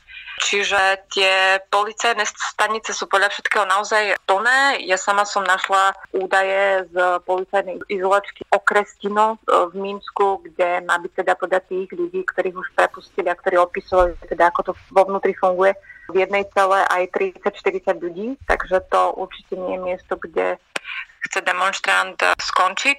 čiže 0.45 1.09
tie 1.09 1.59
policajné 1.73 2.29
stanice 2.29 2.93
sú 2.93 3.09
podľa 3.09 3.33
všetkého 3.33 3.65
naozaj 3.65 4.21
plné. 4.29 4.85
Ja 4.85 5.01
sama 5.01 5.25
som 5.25 5.41
našla 5.41 5.97
údaje 6.13 6.85
z 6.93 6.95
policajnej 7.25 7.81
izolačky 7.89 8.45
Okrestino 8.53 9.41
e, 9.41 9.73
v 9.73 9.75
Mínsku, 9.81 10.45
kde 10.45 10.85
má 10.85 11.01
byť 11.01 11.13
teda 11.25 11.33
podľa 11.41 11.65
tých 11.65 11.89
ľudí, 11.97 12.21
ktorých 12.29 12.61
už 12.61 12.69
prepustili 12.77 13.33
a 13.33 13.39
ktorí 13.41 13.57
opisovali, 13.57 14.21
teda 14.29 14.53
ako 14.53 14.61
to 14.69 14.73
vo 14.93 15.03
vnútri 15.09 15.33
funguje, 15.33 15.73
v 16.13 16.21
jednej 16.21 16.45
cele 16.53 16.85
aj 16.85 17.17
30-40 17.17 18.05
ľudí, 18.05 18.27
takže 18.45 18.77
to 18.93 19.17
určite 19.17 19.57
nie 19.57 19.81
je 19.81 19.85
miesto, 19.89 20.21
kde 20.21 20.61
chce 21.25 21.41
demonstrant 21.41 22.17
eh, 22.21 22.37
skončiť 22.37 22.99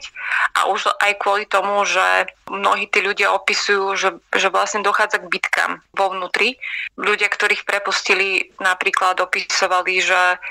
a 0.57 0.59
už 0.73 0.89
aj 0.99 1.13
kvôli 1.21 1.45
tomu, 1.45 1.85
že 1.85 2.27
mnohí 2.49 2.89
tí 2.89 3.05
ľudia 3.05 3.31
opisujú, 3.31 3.95
že, 3.95 4.09
že 4.33 4.47
vlastne 4.49 4.81
dochádza 4.81 5.21
k 5.21 5.29
bitkám 5.29 5.71
vo 5.93 6.11
vnútri. 6.11 6.57
Ľudia, 6.97 7.29
ktorých 7.29 7.63
prepustili, 7.63 8.49
napríklad 8.57 9.21
opisovali, 9.21 10.01
že 10.01 10.41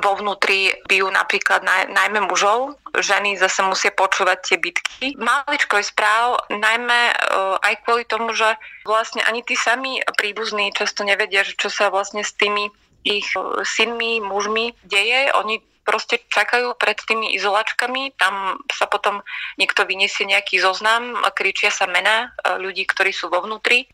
vo 0.00 0.16
vnútri 0.16 0.72
bijú 0.88 1.10
napríklad 1.12 1.60
naj, 1.60 1.92
najmä 1.92 2.24
mužov, 2.24 2.80
ženy 2.96 3.36
zase 3.36 3.60
musia 3.60 3.92
počúvať 3.92 4.38
tie 4.40 4.56
bitky. 4.56 5.12
Maličko 5.20 5.76
je 5.76 5.90
správ, 5.90 6.48
najmä 6.48 7.12
uh, 7.12 7.60
aj 7.60 7.84
kvôli 7.84 8.08
tomu, 8.08 8.32
že 8.32 8.56
vlastne 8.88 9.20
ani 9.28 9.44
tí 9.44 9.52
sami 9.52 10.00
príbuzní 10.16 10.72
často 10.72 11.04
nevedia, 11.04 11.44
že 11.44 11.58
čo 11.60 11.68
sa 11.68 11.92
vlastne 11.92 12.24
s 12.24 12.32
tými 12.32 12.72
ich 13.04 13.28
uh, 13.36 13.60
synmi, 13.66 14.24
mužmi 14.24 14.72
deje. 14.88 15.28
Oni 15.36 15.60
proste 15.82 16.22
čakajú 16.30 16.78
pred 16.78 16.96
tými 16.96 17.34
izolačkami, 17.36 18.14
tam 18.16 18.58
sa 18.70 18.86
potom 18.86 19.20
niekto 19.58 19.82
vyniesie 19.84 20.24
nejaký 20.26 20.62
zoznam, 20.62 21.18
kričia 21.34 21.74
sa 21.74 21.90
mena 21.90 22.30
uh, 22.30 22.56
ľudí, 22.58 22.86
ktorí 22.86 23.10
sú 23.10 23.28
vo 23.28 23.42
vnútri. 23.42 23.90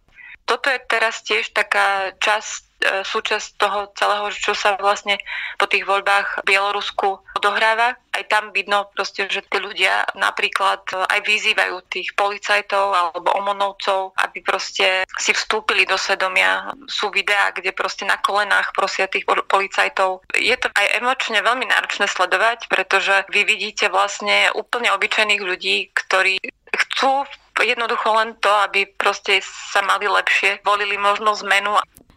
Toto 0.49 0.73
je 0.73 0.81
teraz 0.89 1.21
tiež 1.25 1.53
taká 1.53 2.17
časť 2.21 2.68
E, 2.68 2.68
súčasť 2.83 3.59
toho 3.59 3.91
celého, 3.99 4.31
čo 4.31 4.55
sa 4.55 4.79
vlastne 4.79 5.19
po 5.59 5.67
tých 5.67 5.83
voľbách 5.83 6.43
v 6.43 6.55
Bielorusku 6.55 7.19
odohráva. 7.35 7.99
Aj 8.15 8.25
tam 8.27 8.51
vidno 8.55 8.87
proste, 8.95 9.27
že 9.31 9.47
tí 9.47 9.59
ľudia 9.63 10.07
napríklad 10.19 10.83
e, 10.91 11.07
aj 11.07 11.21
vyzývajú 11.23 11.77
tých 11.87 12.15
policajtov 12.19 12.91
alebo 12.91 13.31
omonovcov, 13.35 14.15
aby 14.19 14.43
proste 14.43 15.07
si 15.19 15.31
vstúpili 15.35 15.87
do 15.87 15.95
svedomia. 15.95 16.75
Sú 16.91 17.11
videá, 17.15 17.55
kde 17.55 17.71
proste 17.71 18.07
na 18.07 18.19
kolenách 18.19 18.75
prosia 18.75 19.07
tých 19.07 19.27
policajtov. 19.27 20.27
Je 20.35 20.55
to 20.59 20.71
aj 20.75 20.87
emočne 20.99 21.39
veľmi 21.43 21.67
náročné 21.71 22.11
sledovať, 22.11 22.67
pretože 22.67 23.27
vy 23.31 23.47
vidíte 23.47 23.91
vlastne 23.91 24.51
úplne 24.55 24.91
obyčajných 24.95 25.43
ľudí, 25.43 25.91
ktorí 25.95 26.43
chcú 26.75 27.27
jednoducho 27.59 28.15
len 28.15 28.39
to, 28.39 28.51
aby 28.67 28.87
proste 28.87 29.43
sa 29.43 29.83
mali 29.83 30.07
lepšie, 30.07 30.63
volili 30.63 30.95
možno 30.95 31.35
zmenu 31.35 31.75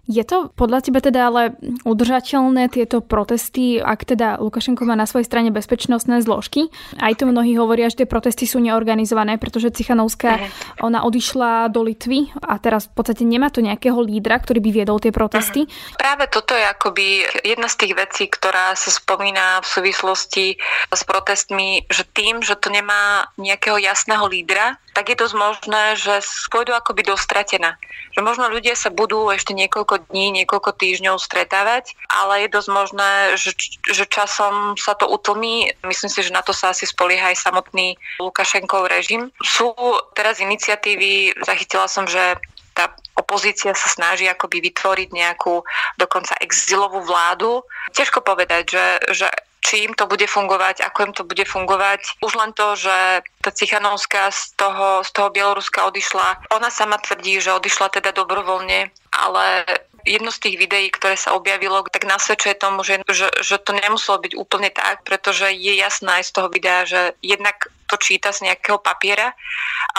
je 0.10 0.24
to 0.25 0.50
podľa 0.58 0.81
teba 0.81 1.00
teda 1.00 1.29
ale 1.29 1.53
udržateľné 1.86 2.74
tieto 2.74 3.05
protesty, 3.05 3.77
ak 3.77 4.10
teda 4.10 4.41
Lukašenko 4.41 4.81
má 4.84 4.98
na 4.98 5.05
svojej 5.05 5.29
strane 5.29 5.53
bezpečnostné 5.53 6.25
zložky? 6.25 6.74
Aj 6.98 7.13
to 7.13 7.29
mnohí 7.29 7.53
hovoria, 7.55 7.88
že 7.88 8.03
tie 8.03 8.10
protesty 8.10 8.50
sú 8.50 8.58
neorganizované, 8.58 9.38
pretože 9.38 9.70
Cichanovská, 9.70 10.51
ona 10.81 11.05
odišla 11.05 11.70
do 11.70 11.86
Litvy 11.86 12.34
a 12.41 12.58
teraz 12.58 12.89
v 12.89 12.93
podstate 12.98 13.24
nemá 13.24 13.53
to 13.53 13.62
nejakého 13.62 14.01
lídra, 14.01 14.41
ktorý 14.41 14.60
by 14.60 14.72
viedol 14.74 14.98
tie 14.98 15.13
protesty. 15.13 15.70
Práve 15.96 16.25
toto 16.34 16.58
je 16.58 16.65
akoby 16.65 17.24
jedna 17.46 17.70
z 17.70 17.75
tých 17.86 17.93
vecí, 17.93 18.24
ktorá 18.25 18.74
sa 18.74 18.89
spomína 18.89 19.62
v 19.62 19.67
súvislosti 19.70 20.46
s 20.89 21.01
protestmi, 21.05 21.86
že 21.88 22.03
tým, 22.10 22.41
že 22.41 22.58
to 22.58 22.74
nemá 22.74 23.29
nejakého 23.38 23.77
jasného 23.77 24.25
lídra, 24.27 24.81
tak 24.91 25.07
je 25.07 25.19
dosť 25.19 25.36
možné, 25.36 25.83
že 25.95 26.19
pôjdu 26.51 26.75
akoby 26.75 27.07
dostratená. 27.07 27.79
Že 28.12 28.27
možno 28.27 28.51
ľudia 28.51 28.75
sa 28.75 28.91
budú 28.91 29.31
ešte 29.31 29.55
niekoľko 29.55 30.12
dní, 30.12 30.43
niekoľko 30.43 30.75
týždňov 30.75 31.15
stretávať, 31.15 31.95
ale 32.12 32.43
je 32.45 32.50
dosť 32.51 32.69
možné, 32.69 33.12
že, 33.39 33.55
že 33.88 34.03
časom 34.03 34.75
sa 34.75 34.91
to 35.00 35.07
utlmí. 35.07 35.71
Myslím 35.88 36.12
si, 36.12 36.19
že 36.27 36.36
na 36.36 36.43
to 36.43 36.51
sa 36.51 36.75
asi 36.75 36.83
spolieha 36.83 37.31
aj 37.31 37.39
samotný 37.39 37.95
Lukašenkov 38.19 38.91
režim. 38.91 39.31
Sú 39.39 39.71
teraz 40.12 40.43
iniciatívy, 40.43 41.39
zachytila 41.39 41.88
som, 41.88 42.03
že 42.03 42.36
tá 42.75 42.91
opozícia 43.19 43.75
sa 43.75 43.88
snaží 43.91 44.27
akoby 44.27 44.63
vytvoriť 44.71 45.10
nejakú 45.12 45.63
dokonca 46.00 46.36
exilovú 46.39 47.03
vládu. 47.03 47.63
Ťažko 47.91 48.24
povedať, 48.24 48.71
že, 48.71 48.86
že 49.12 49.27
či 49.71 49.87
im 49.87 49.95
to 49.95 50.03
bude 50.03 50.27
fungovať, 50.27 50.83
ako 50.83 50.99
im 51.07 51.13
to 51.15 51.23
bude 51.23 51.47
fungovať. 51.47 52.19
Už 52.19 52.35
len 52.35 52.51
to, 52.51 52.75
že 52.75 53.23
tá 53.39 53.55
Cichanovská 53.55 54.27
z 54.27 54.51
toho, 54.59 54.99
z 54.99 55.09
toho 55.15 55.31
Bieloruska 55.31 55.88
odišla, 55.88 56.51
ona 56.51 56.67
sama 56.67 56.99
tvrdí, 56.99 57.39
že 57.39 57.55
odišla 57.55 57.88
teda 57.88 58.12
dobrovoľne, 58.12 58.91
ale 59.15 59.63
jedno 60.03 60.27
z 60.27 60.43
tých 60.43 60.55
videí, 60.60 60.91
ktoré 60.91 61.15
sa 61.15 61.31
objavilo, 61.39 61.88
tak 61.88 62.03
nasvedčuje 62.03 62.60
tomu, 62.60 62.84
že, 62.84 62.99
že, 63.07 63.31
že 63.39 63.55
to 63.63 63.71
nemuselo 63.71 64.19
byť 64.19 64.34
úplne 64.36 64.67
tak, 64.75 65.07
pretože 65.07 65.47
je 65.55 65.79
jasné 65.79 66.19
aj 66.19 66.27
z 66.27 66.31
toho 66.36 66.47
videa, 66.51 66.84
že 66.84 67.15
jednak 67.23 67.71
to 67.91 67.99
číta 67.99 68.32
z 68.32 68.47
nejakého 68.47 68.80
papiera 68.80 69.36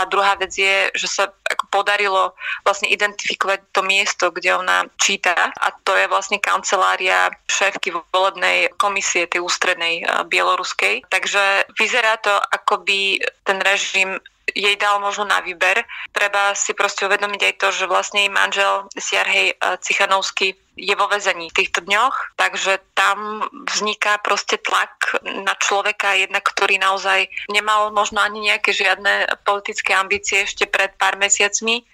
a 0.00 0.08
druhá 0.08 0.40
vec 0.40 0.56
je, 0.56 0.88
že 0.96 1.04
sa 1.04 1.28
ako 1.28 1.68
podarilo 1.68 2.32
vlastne 2.64 2.88
identifikovať 2.88 3.60
to 3.76 3.84
miesto, 3.84 4.32
kde 4.32 4.56
ona 4.56 4.88
číta 4.96 5.36
a 5.36 5.66
to 5.84 5.92
je 5.92 6.08
vlastne 6.08 6.40
kancelária 6.40 7.28
šéfky 7.52 7.92
volebnej 8.16 8.72
komisie 8.80 9.28
tej 9.28 9.44
ústrednej 9.44 10.00
bieloruskej. 10.32 11.04
Takže 11.12 11.68
vyzerá 11.76 12.16
to, 12.24 12.32
ako 12.32 12.80
by 12.88 13.20
ten 13.44 13.60
režim 13.60 14.16
jej 14.54 14.76
dal 14.76 15.00
možno 15.00 15.28
na 15.28 15.40
výber. 15.40 15.84
Treba 16.12 16.52
si 16.52 16.72
proste 16.76 17.08
uvedomiť 17.08 17.40
aj 17.52 17.54
to, 17.58 17.68
že 17.72 17.90
vlastne 17.90 18.24
jej 18.24 18.32
manžel 18.32 18.86
Siarhej 18.94 19.56
Cichanovský 19.80 20.54
je 20.76 20.94
vo 20.96 21.04
vezení 21.04 21.52
v 21.52 21.58
týchto 21.64 21.84
dňoch, 21.84 22.40
takže 22.40 22.80
tam 22.96 23.44
vzniká 23.68 24.16
proste 24.24 24.56
tlak 24.56 25.20
na 25.20 25.52
človeka, 25.60 26.16
jedna, 26.16 26.40
ktorý 26.40 26.80
naozaj 26.80 27.28
nemal 27.52 27.92
možno 27.92 28.24
ani 28.24 28.40
nejaké 28.40 28.72
žiadne 28.72 29.28
politické 29.44 29.92
ambície 29.92 30.48
ešte 30.48 30.64
pred 30.64 30.96
pár 30.96 31.20
mesiacmi 31.20 31.84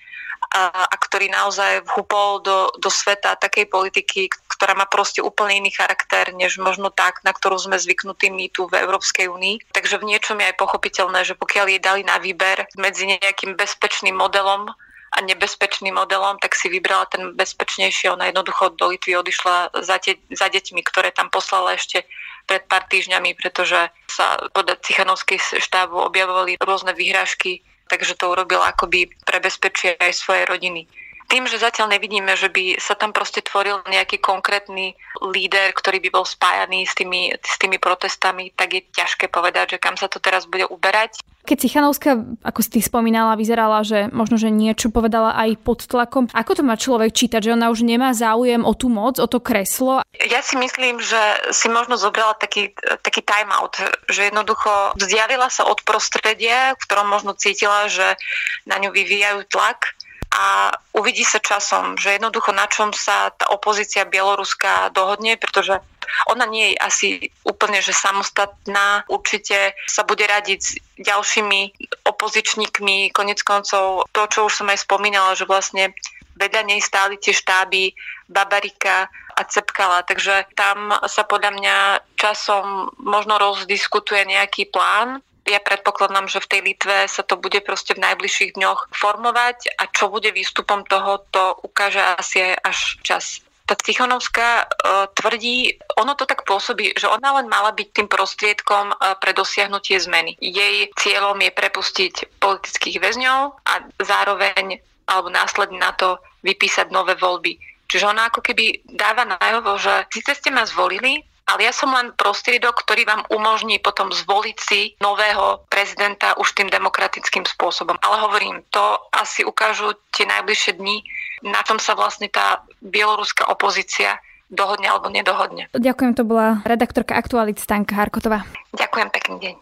a, 0.54 0.70
a 0.86 0.94
ktorý 0.94 1.26
naozaj 1.26 1.82
vhupol 1.90 2.38
do, 2.46 2.70
do 2.78 2.86
sveta 2.86 3.34
takej 3.34 3.66
politiky, 3.66 4.30
ktorá 4.58 4.74
má 4.74 4.90
proste 4.90 5.22
úplne 5.22 5.62
iný 5.62 5.70
charakter, 5.70 6.34
než 6.34 6.58
možno 6.58 6.90
tak, 6.90 7.22
na 7.22 7.30
ktorú 7.30 7.54
sme 7.62 7.78
zvyknutí 7.78 8.26
my 8.34 8.50
tu 8.50 8.66
v 8.66 8.82
Európskej 8.82 9.30
únii. 9.30 9.70
Takže 9.70 10.02
v 10.02 10.10
niečom 10.10 10.42
je 10.42 10.50
aj 10.50 10.58
pochopiteľné, 10.58 11.22
že 11.22 11.38
pokiaľ 11.38 11.70
jej 11.70 11.78
dali 11.78 12.02
na 12.02 12.18
výber 12.18 12.66
medzi 12.74 13.06
nejakým 13.06 13.54
bezpečným 13.54 14.18
modelom 14.18 14.66
a 15.14 15.18
nebezpečným 15.22 15.94
modelom, 15.94 16.42
tak 16.42 16.58
si 16.58 16.66
vybrala 16.66 17.06
ten 17.06 17.38
bezpečnejší. 17.38 18.10
Ona 18.10 18.34
jednoducho 18.34 18.74
do 18.74 18.90
Litvy 18.90 19.14
odišla 19.14 19.78
za, 19.86 19.96
te, 20.02 20.18
za 20.34 20.50
deťmi, 20.50 20.82
ktoré 20.82 21.14
tam 21.14 21.30
poslala 21.30 21.78
ešte 21.78 22.02
pred 22.50 22.66
pár 22.66 22.82
týždňami, 22.90 23.38
pretože 23.38 23.94
sa 24.10 24.26
podľa 24.50 24.82
Cichanovskej 24.82 25.62
štábu 25.62 26.02
objavovali 26.02 26.58
rôzne 26.58 26.98
výhražky, 26.98 27.62
takže 27.86 28.18
to 28.18 28.34
urobila 28.34 28.74
akoby 28.74 29.06
pre 29.22 29.38
bezpečie 29.38 29.94
aj 30.02 30.18
svojej 30.18 30.44
rodiny 30.50 30.90
tým, 31.28 31.44
že 31.44 31.60
zatiaľ 31.60 31.92
nevidíme, 31.92 32.32
že 32.34 32.48
by 32.48 32.80
sa 32.80 32.96
tam 32.96 33.12
proste 33.12 33.44
tvoril 33.44 33.84
nejaký 33.84 34.18
konkrétny 34.18 34.96
líder, 35.20 35.76
ktorý 35.76 36.00
by 36.08 36.10
bol 36.10 36.24
spájaný 36.24 36.88
s 36.88 36.96
tými, 36.96 37.36
s 37.36 37.56
tými 37.60 37.76
protestami, 37.76 38.50
tak 38.56 38.74
je 38.74 38.82
ťažké 38.96 39.28
povedať, 39.28 39.76
že 39.76 39.82
kam 39.82 39.94
sa 40.00 40.08
to 40.08 40.18
teraz 40.18 40.48
bude 40.48 40.64
uberať. 40.66 41.20
Keď 41.48 41.64
Cichanovská, 41.64 42.10
ako 42.44 42.60
si 42.60 42.76
ty 42.76 42.80
spomínala, 42.84 43.32
vyzerala, 43.32 43.80
že 43.80 44.12
možno, 44.12 44.36
že 44.36 44.52
niečo 44.52 44.92
povedala 44.92 45.32
aj 45.32 45.56
pod 45.64 45.80
tlakom, 45.88 46.28
ako 46.28 46.60
to 46.60 46.62
má 46.64 46.76
človek 46.76 47.08
čítať, 47.16 47.40
že 47.40 47.56
ona 47.56 47.72
už 47.72 47.88
nemá 47.88 48.12
záujem 48.12 48.60
o 48.68 48.72
tú 48.76 48.92
moc, 48.92 49.16
o 49.16 49.24
to 49.24 49.40
kreslo? 49.40 50.04
Ja 50.28 50.44
si 50.44 50.60
myslím, 50.60 51.00
že 51.00 51.16
si 51.48 51.72
možno 51.72 51.96
zobrala 51.96 52.36
taký, 52.36 52.76
taký 53.00 53.24
time-out, 53.24 53.80
že 54.12 54.28
jednoducho 54.28 54.92
vzdialila 55.00 55.48
sa 55.48 55.64
od 55.64 55.80
prostredia, 55.88 56.76
v 56.76 56.84
ktorom 56.84 57.08
možno 57.08 57.32
cítila, 57.32 57.88
že 57.88 58.20
na 58.68 58.76
ňu 58.76 58.92
vyvíjajú 58.92 59.48
tlak 59.48 59.96
a 60.32 60.70
uvidí 60.92 61.24
sa 61.24 61.40
časom, 61.40 61.96
že 61.96 62.16
jednoducho 62.16 62.52
na 62.52 62.68
čom 62.68 62.92
sa 62.92 63.32
tá 63.32 63.48
opozícia 63.48 64.04
bieloruská 64.04 64.92
dohodne, 64.92 65.40
pretože 65.40 65.80
ona 66.28 66.48
nie 66.48 66.72
je 66.72 66.76
asi 66.80 67.08
úplne 67.44 67.80
že 67.84 67.92
samostatná, 67.92 69.04
určite 69.08 69.76
sa 69.88 70.04
bude 70.04 70.24
radiť 70.24 70.60
s 70.60 70.70
ďalšími 71.00 71.60
opozičníkmi, 72.04 73.12
konec 73.12 73.40
koncov 73.44 74.08
to, 74.12 74.22
čo 74.28 74.48
už 74.48 74.52
som 74.64 74.68
aj 74.72 74.84
spomínala, 74.84 75.36
že 75.36 75.48
vlastne 75.48 75.92
vedľa 76.38 76.62
nej 76.70 76.80
stáli 76.80 77.18
tie 77.18 77.34
štáby 77.34 77.92
Babarika 78.30 79.10
a 79.38 79.42
Cepkala, 79.46 80.02
takže 80.06 80.46
tam 80.54 80.94
sa 81.06 81.22
podľa 81.26 81.50
mňa 81.54 81.76
časom 82.18 82.90
možno 82.98 83.38
rozdiskutuje 83.38 84.26
nejaký 84.26 84.70
plán, 84.70 85.22
ja 85.48 85.60
predpokladám, 85.64 86.28
že 86.28 86.44
v 86.44 86.50
tej 86.52 86.60
Litve 86.62 86.98
sa 87.08 87.24
to 87.24 87.40
bude 87.40 87.58
proste 87.64 87.96
v 87.96 88.04
najbližších 88.04 88.54
dňoch 88.60 88.92
formovať 88.92 89.80
a 89.80 89.88
čo 89.88 90.12
bude 90.12 90.28
výstupom 90.30 90.84
toho, 90.84 91.24
to 91.32 91.56
ukáže 91.64 92.00
asi 92.00 92.52
až 92.60 93.00
čas 93.00 93.40
tá 93.68 93.76
Tichonovská 93.76 94.64
uh, 94.64 95.12
tvrdí, 95.12 95.76
ono 96.00 96.16
to 96.16 96.24
tak 96.24 96.48
pôsobí, 96.48 96.96
že 96.96 97.04
ona 97.04 97.36
len 97.36 97.52
mala 97.52 97.76
byť 97.76 97.88
tým 97.92 98.08
prostriedkom 98.08 98.96
uh, 98.96 99.12
pre 99.20 99.36
dosiahnutie 99.36 100.00
zmeny. 100.00 100.40
Jej 100.40 100.88
cieľom 100.96 101.36
je 101.36 101.52
prepustiť 101.52 102.40
politických 102.40 102.96
väzňov 102.96 103.40
a 103.68 103.72
zároveň 104.00 104.80
alebo 105.04 105.28
následne 105.28 105.76
na 105.76 105.92
to 105.92 106.16
vypísať 106.44 106.88
nové 106.88 107.12
voľby. 107.16 107.60
Čiže 107.88 108.08
ona 108.08 108.28
ako 108.28 108.44
keby 108.44 108.88
dáva 108.88 109.24
najavo, 109.24 109.76
že 109.80 110.04
síce 110.12 110.36
ste 110.36 110.52
ma 110.52 110.68
zvolili, 110.68 111.24
ale 111.48 111.64
ja 111.64 111.72
som 111.72 111.88
len 111.96 112.12
prostriedok, 112.12 112.84
ktorý 112.84 113.08
vám 113.08 113.22
umožní 113.32 113.80
potom 113.80 114.12
zvoliť 114.12 114.56
si 114.60 114.80
nového 115.00 115.64
prezidenta 115.72 116.36
už 116.36 116.52
tým 116.52 116.68
demokratickým 116.68 117.48
spôsobom. 117.48 117.96
Ale 118.04 118.20
hovorím, 118.20 118.60
to 118.68 118.84
asi 119.16 119.48
ukážu 119.48 119.96
tie 120.12 120.28
najbližšie 120.28 120.76
dni, 120.76 121.00
na 121.48 121.64
čom 121.64 121.80
sa 121.80 121.96
vlastne 121.96 122.28
tá 122.28 122.60
bieloruská 122.84 123.48
opozícia 123.48 124.20
dohodne 124.52 124.88
alebo 124.88 125.08
nedohodne. 125.08 125.72
Ďakujem, 125.72 126.12
to 126.16 126.24
bola 126.24 126.60
redaktorka 126.64 127.16
Aktualit 127.16 127.60
Stanka 127.60 127.96
Harkotová. 127.96 128.44
Ďakujem, 128.76 129.08
pekný 129.08 129.36
deň. 129.40 129.54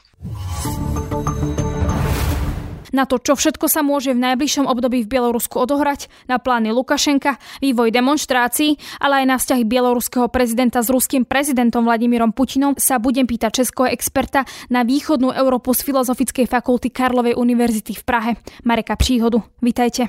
Na 2.96 3.04
to, 3.04 3.20
čo 3.20 3.37
všetko 3.37 3.68
sa 3.68 3.85
môže 3.85 4.16
v 4.16 4.24
najbližšom 4.24 4.64
období 4.64 5.04
v 5.04 5.12
Bielorusku 5.12 5.61
odohrať, 5.61 6.09
na 6.32 6.40
plány 6.40 6.72
Lukašenka, 6.72 7.37
vývoj 7.61 7.92
demonstrácií, 7.92 8.80
ale 8.96 9.20
aj 9.20 9.26
na 9.28 9.37
vzťahy 9.37 9.68
bieloruského 9.68 10.32
prezidenta 10.32 10.80
s 10.80 10.88
ruským 10.88 11.28
prezidentom 11.28 11.85
Vladimírom 11.85 12.32
Putinom 12.32 12.72
sa 12.80 12.96
budem 12.96 13.28
pýtať 13.28 13.61
českého 13.61 13.92
experta 13.92 14.48
na 14.72 14.80
východnú 14.80 15.28
Európu 15.28 15.76
z 15.76 15.85
Filozofickej 15.85 16.48
fakulty 16.48 16.88
Karlovej 16.88 17.37
univerzity 17.37 18.00
v 18.00 18.02
Prahe, 18.09 18.32
Mareka 18.64 18.96
Příhodu. 18.96 19.44
Vítajte. 19.61 20.09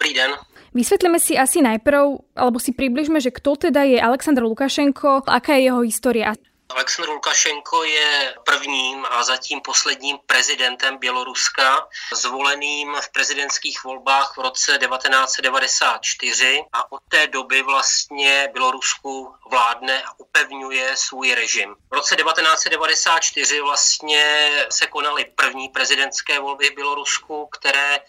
Dobrý 0.00 0.16
den. 0.16 0.32
Vysvetlíme 0.72 1.20
si 1.20 1.36
asi 1.36 1.60
najprv, 1.60 2.32
alebo 2.32 2.56
si 2.56 2.72
približme, 2.72 3.20
že 3.20 3.28
kto 3.28 3.68
teda 3.68 3.84
je 3.84 4.00
Aleksandr 4.00 4.40
Lukašenko, 4.40 5.28
aká 5.28 5.60
je 5.60 5.68
jeho 5.68 5.84
história. 5.84 6.32
Aleksandr 6.72 7.10
Lukašenko 7.10 7.84
je 7.84 8.34
prvním 8.44 9.06
a 9.10 9.22
zatím 9.22 9.60
posledním 9.60 10.18
prezidentem 10.26 10.98
Běloruska, 10.98 11.88
zvoleným 12.14 12.96
v 13.00 13.08
prezidentských 13.08 13.84
volbách 13.84 14.36
v 14.36 14.40
roce 14.40 14.78
1994 14.78 16.64
a 16.72 16.92
od 16.92 17.00
té 17.08 17.26
doby 17.26 17.62
vlastně 17.62 18.48
Bělorusku 18.52 19.34
vládne 19.50 20.02
a 20.02 20.20
upevňuje 20.20 20.96
svůj 20.96 21.34
režim. 21.34 21.74
V 21.90 21.94
roce 21.94 22.16
1994 22.16 23.60
vlastně 23.60 24.50
se 24.70 24.86
konaly 24.86 25.24
první 25.24 25.68
prezidentské 25.68 26.40
volby 26.40 26.70
v 26.70 26.74
Bělorusku, 26.74 27.46
které 27.46 28.00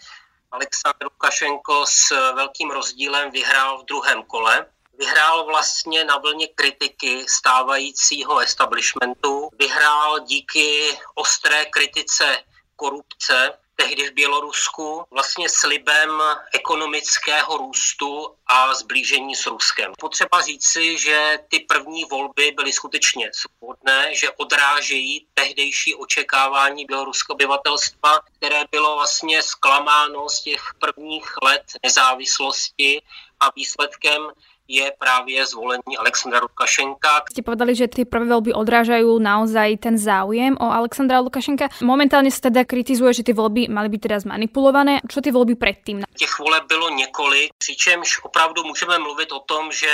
Aleksandr 0.50 1.04
Lukašenko 1.04 1.86
s 1.86 2.10
velkým 2.34 2.70
rozdílem 2.70 3.30
vyhrál 3.30 3.78
v 3.78 3.84
druhém 3.84 4.22
kole 4.22 4.66
vyhrál 4.98 5.46
vlastně 5.46 6.04
na 6.04 6.16
vlně 6.16 6.46
kritiky 6.46 7.26
stávajícího 7.28 8.38
establishmentu, 8.38 9.48
vyhrál 9.58 10.20
díky 10.20 10.98
ostré 11.14 11.64
kritice 11.64 12.36
korupce, 12.76 13.58
tehdy 13.76 14.10
v 14.10 14.14
Bělorusku, 14.14 15.06
vlastně 15.10 15.48
slibem 15.48 16.22
ekonomického 16.54 17.56
růstu 17.56 18.34
a 18.46 18.74
zblížení 18.74 19.36
s 19.36 19.46
Ruskem. 19.46 19.92
Potřeba 19.98 20.42
říci, 20.42 20.98
že 20.98 21.38
ty 21.48 21.60
první 21.60 22.04
volby 22.04 22.50
byly 22.50 22.72
skutečně 22.72 23.30
svobodné, 23.34 24.14
že 24.14 24.30
odrážejí 24.30 25.26
tehdejší 25.34 25.94
očekávání 25.94 26.84
běloruského 26.84 27.34
obyvatelstva, 27.34 28.20
které 28.36 28.64
bylo 28.70 28.94
vlastně 28.94 29.42
zklamáno 29.42 30.28
z 30.28 30.42
těch 30.42 30.62
prvních 30.78 31.34
let 31.42 31.64
nezávislosti 31.82 33.02
a 33.40 33.50
výsledkem 33.56 34.30
je 34.68 34.92
právě 34.98 35.46
zvolení 35.46 35.94
Alexandra 35.98 36.40
Lukašenka. 36.40 37.28
Ste 37.28 37.44
povedali, 37.44 37.76
že 37.76 37.84
tie 37.84 38.08
prvé 38.08 38.24
voľby 38.24 38.56
odrážajú 38.56 39.20
naozaj 39.20 39.76
ten 39.76 39.94
záujem 40.00 40.56
o 40.56 40.66
Alexandra 40.72 41.20
Lukašenka. 41.20 41.68
Momentálne 41.84 42.32
sa 42.32 42.48
teda 42.48 42.64
kritizuje, 42.64 43.12
že 43.12 43.26
tie 43.28 43.36
voľby 43.36 43.68
mali 43.68 43.92
byť 43.92 44.00
teraz 44.00 44.22
manipulované. 44.24 45.04
Čo 45.04 45.20
tie 45.20 45.32
voľby 45.32 45.60
predtým? 45.60 46.08
Těch 46.16 46.38
voleb 46.38 46.64
bylo 46.68 46.88
několik, 46.90 47.52
přičemž 47.58 48.24
opravdu 48.24 48.64
můžeme 48.64 48.98
mluvit 48.98 49.32
o 49.32 49.40
tom, 49.40 49.72
že 49.72 49.90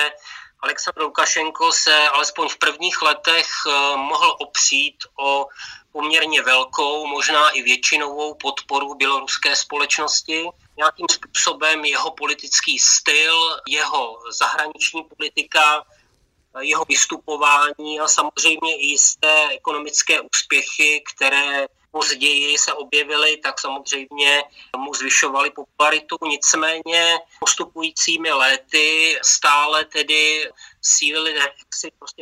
Aleksandr 0.63 1.03
Lukašenko 1.03 1.73
se 1.73 2.09
alespoň 2.09 2.49
v 2.49 2.59
prvních 2.59 3.03
letech 3.03 3.47
eh, 3.67 3.97
mohl 3.97 4.37
opřít 4.39 4.97
o 5.21 5.47
poměrně 5.93 6.43
velkou, 6.43 7.07
možná 7.07 7.51
i 7.51 7.63
většinovou 7.63 8.35
podporu 8.35 8.95
běloruské 8.95 9.57
společnosti. 9.57 10.45
Nějakým 10.77 11.07
způsobem 11.11 11.85
jeho 11.85 12.11
politický 12.11 12.79
styl, 12.79 13.57
jeho 13.69 14.19
zahraniční 14.39 15.05
politika, 15.05 15.85
jeho 16.61 16.85
vystupování 16.89 18.01
a 18.01 18.09
samozřejmě 18.09 18.77
i 18.77 18.87
jisté 18.87 19.49
ekonomické 19.49 20.21
úspěchy, 20.21 21.03
které 21.15 21.67
později 21.91 22.59
se 22.59 22.73
objevily, 22.73 23.37
tak 23.37 23.61
samozřejmě 23.61 24.43
mu 24.77 24.95
zvyšovali 24.95 25.51
popularitu. 25.51 26.17
Nicméně 26.23 27.19
postupujícími 27.41 28.33
léty 28.33 29.19
stále 29.23 29.85
tedy 29.85 30.51
sílily 30.83 31.35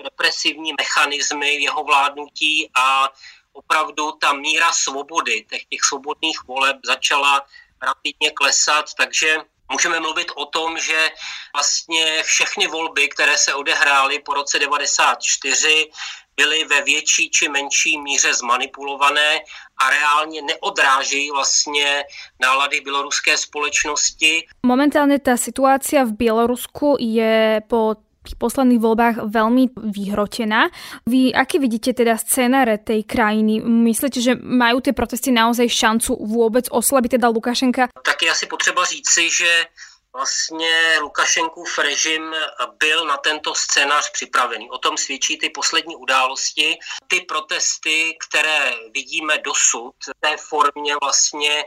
represivní 0.05 0.73
mechanismy 0.79 1.55
jeho 1.55 1.85
vládnutí 1.85 2.71
a 2.75 3.13
opravdu 3.59 4.13
ta 4.13 4.33
míra 4.33 4.73
svobody, 4.73 5.45
těch, 5.51 5.65
těch 5.65 5.83
svobodných 5.83 6.39
voleb 6.47 6.77
začala 6.87 7.43
rapidně 7.83 8.31
klesat, 8.31 8.95
takže 8.95 9.37
můžeme 9.73 10.01
mluvit 10.01 10.31
o 10.35 10.45
tom, 10.47 10.79
že 10.79 11.11
vlastně 11.55 12.23
všechny 12.23 12.67
volby, 12.67 13.09
které 13.09 13.39
se 13.39 13.55
odehrály 13.55 14.19
po 14.19 14.35
roce 14.35 14.59
94, 14.59 15.91
byly 16.37 16.65
ve 16.65 16.83
větší 16.83 17.31
či 17.31 17.49
menší 17.49 17.99
míře 17.99 18.35
zmanipulované 18.35 19.41
a 19.83 19.91
reálně 19.91 20.43
neodrážejí 20.43 21.31
vlastně 21.31 22.05
nálady 22.41 22.81
běloruské 22.81 23.35
společnosti. 23.37 24.47
Momentálne 24.63 25.19
tá 25.19 25.35
situácia 25.35 26.07
v 26.07 26.15
Bielorusku 26.15 26.95
je 27.03 27.59
po 27.67 27.99
tých 28.29 28.41
posledných 28.41 28.81
voľbách 28.81 29.17
veľmi 29.33 29.73
vyhrotená. 29.75 30.69
Vy 31.09 31.33
aký 31.33 31.57
vidíte 31.57 31.97
teda 31.97 32.21
scénáre 32.21 32.77
tej 32.77 33.09
krajiny? 33.09 33.65
Myslíte, 33.65 34.21
že 34.21 34.37
majú 34.37 34.85
tie 34.85 34.93
protesty 34.93 35.33
naozaj 35.33 35.69
šancu 35.73 36.13
vôbec 36.21 36.69
oslabiť 36.69 37.17
teda 37.17 37.33
Lukašenka? 37.33 37.89
Tak 38.05 38.19
je 38.23 38.31
asi 38.31 38.47
potřeba 38.47 38.85
říci, 38.85 39.31
že 39.31 39.67
vlastně 40.13 40.99
Lukašenkův 41.01 41.79
režim 41.79 42.35
byl 42.79 43.07
na 43.07 43.17
tento 43.17 43.55
scénář 43.55 44.11
připravený. 44.13 44.71
O 44.71 44.79
tom 44.79 44.97
svědčí 44.97 45.39
ty 45.39 45.51
poslední 45.51 45.97
události. 45.97 46.79
Ty 47.07 47.21
protesty, 47.21 48.17
které 48.29 48.73
vidíme 48.95 49.39
dosud 49.39 49.95
v 50.05 50.21
té 50.21 50.37
formě 50.37 50.95
vlastně 51.03 51.65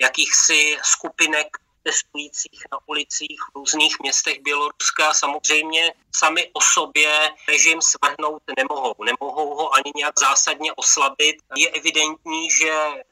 jakýchsi 0.00 0.76
skupinek 0.82 1.46
protestujících 1.88 2.62
na 2.72 2.78
ulicích 2.86 3.38
v 3.52 3.58
různých 3.58 3.96
městech 4.00 4.40
Běloruska 4.40 5.14
samozřejmě 5.14 5.92
sami 6.16 6.50
o 6.52 6.60
sobě 6.60 7.30
režim 7.48 7.82
svrhnout 7.82 8.42
nemohou. 8.56 8.94
Nemohou 9.04 9.54
ho 9.54 9.74
ani 9.74 9.92
nějak 9.96 10.18
zásadně 10.18 10.72
oslabit. 10.72 11.36
Je 11.56 11.68
evidentní, 11.68 12.50
že 12.50 12.70
e, 12.70 13.02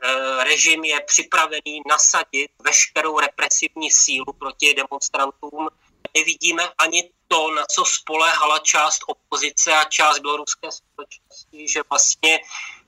režim 0.44 0.84
je 0.84 1.00
připravený 1.00 1.80
nasadit 1.88 2.50
veškerou 2.62 3.20
represivní 3.20 3.90
sílu 3.90 4.32
proti 4.38 4.74
demonstrantům. 4.74 5.68
Nevidíme 6.16 6.68
ani 6.78 7.10
to, 7.28 7.50
na 7.50 7.66
co 7.66 7.84
spoléhala 7.84 8.58
část 8.58 9.00
opozice 9.06 9.72
a 9.72 9.84
část 9.84 10.18
běloruské 10.18 10.68
společnosti, 10.70 11.68
že 11.68 11.80
vlastně 11.90 12.40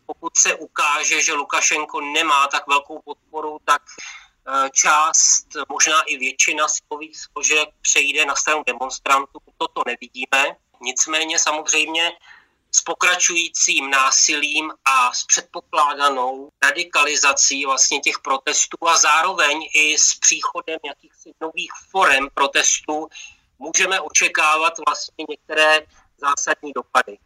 pokud 0.07 0.37
se 0.37 0.55
ukáže, 0.55 1.23
že 1.23 1.33
Lukašenko 1.33 2.01
nemá 2.01 2.47
tak 2.47 2.67
velkou 2.67 3.01
podporu, 3.05 3.59
tak 3.65 3.83
Eh, 3.83 4.28
část, 4.73 5.47
možná 5.69 6.03
i 6.03 6.17
většina 6.17 6.69
silových 6.69 7.17
složek 7.19 7.69
přejde 7.81 8.27
na 8.27 8.35
stranu 8.35 8.63
demonstrantů. 8.67 9.39
Toto 9.59 9.83
nevidíme. 9.87 10.57
Nicméně 10.81 11.39
samozřejmě 11.39 12.13
s 12.73 12.81
pokračujícím 12.81 13.91
násilím 13.91 14.73
a 14.85 15.13
s 15.13 15.25
předpokládanou 15.25 16.51
radikalizací 16.63 17.65
vlastně 17.65 18.01
těch 18.01 18.19
protestů 18.19 18.89
a 18.89 18.97
zároveň 18.97 19.69
i 19.75 19.99
s 19.99 20.15
příchodem 20.15 20.79
jakýchsi 20.85 21.33
nových 21.41 21.73
forem 21.91 22.29
protestů 22.35 23.09
můžeme 23.59 24.01
očekávat 24.01 24.75
vlastně 24.87 25.25
některé 25.29 25.81
zásadní 26.19 26.73
dopady 26.73 27.19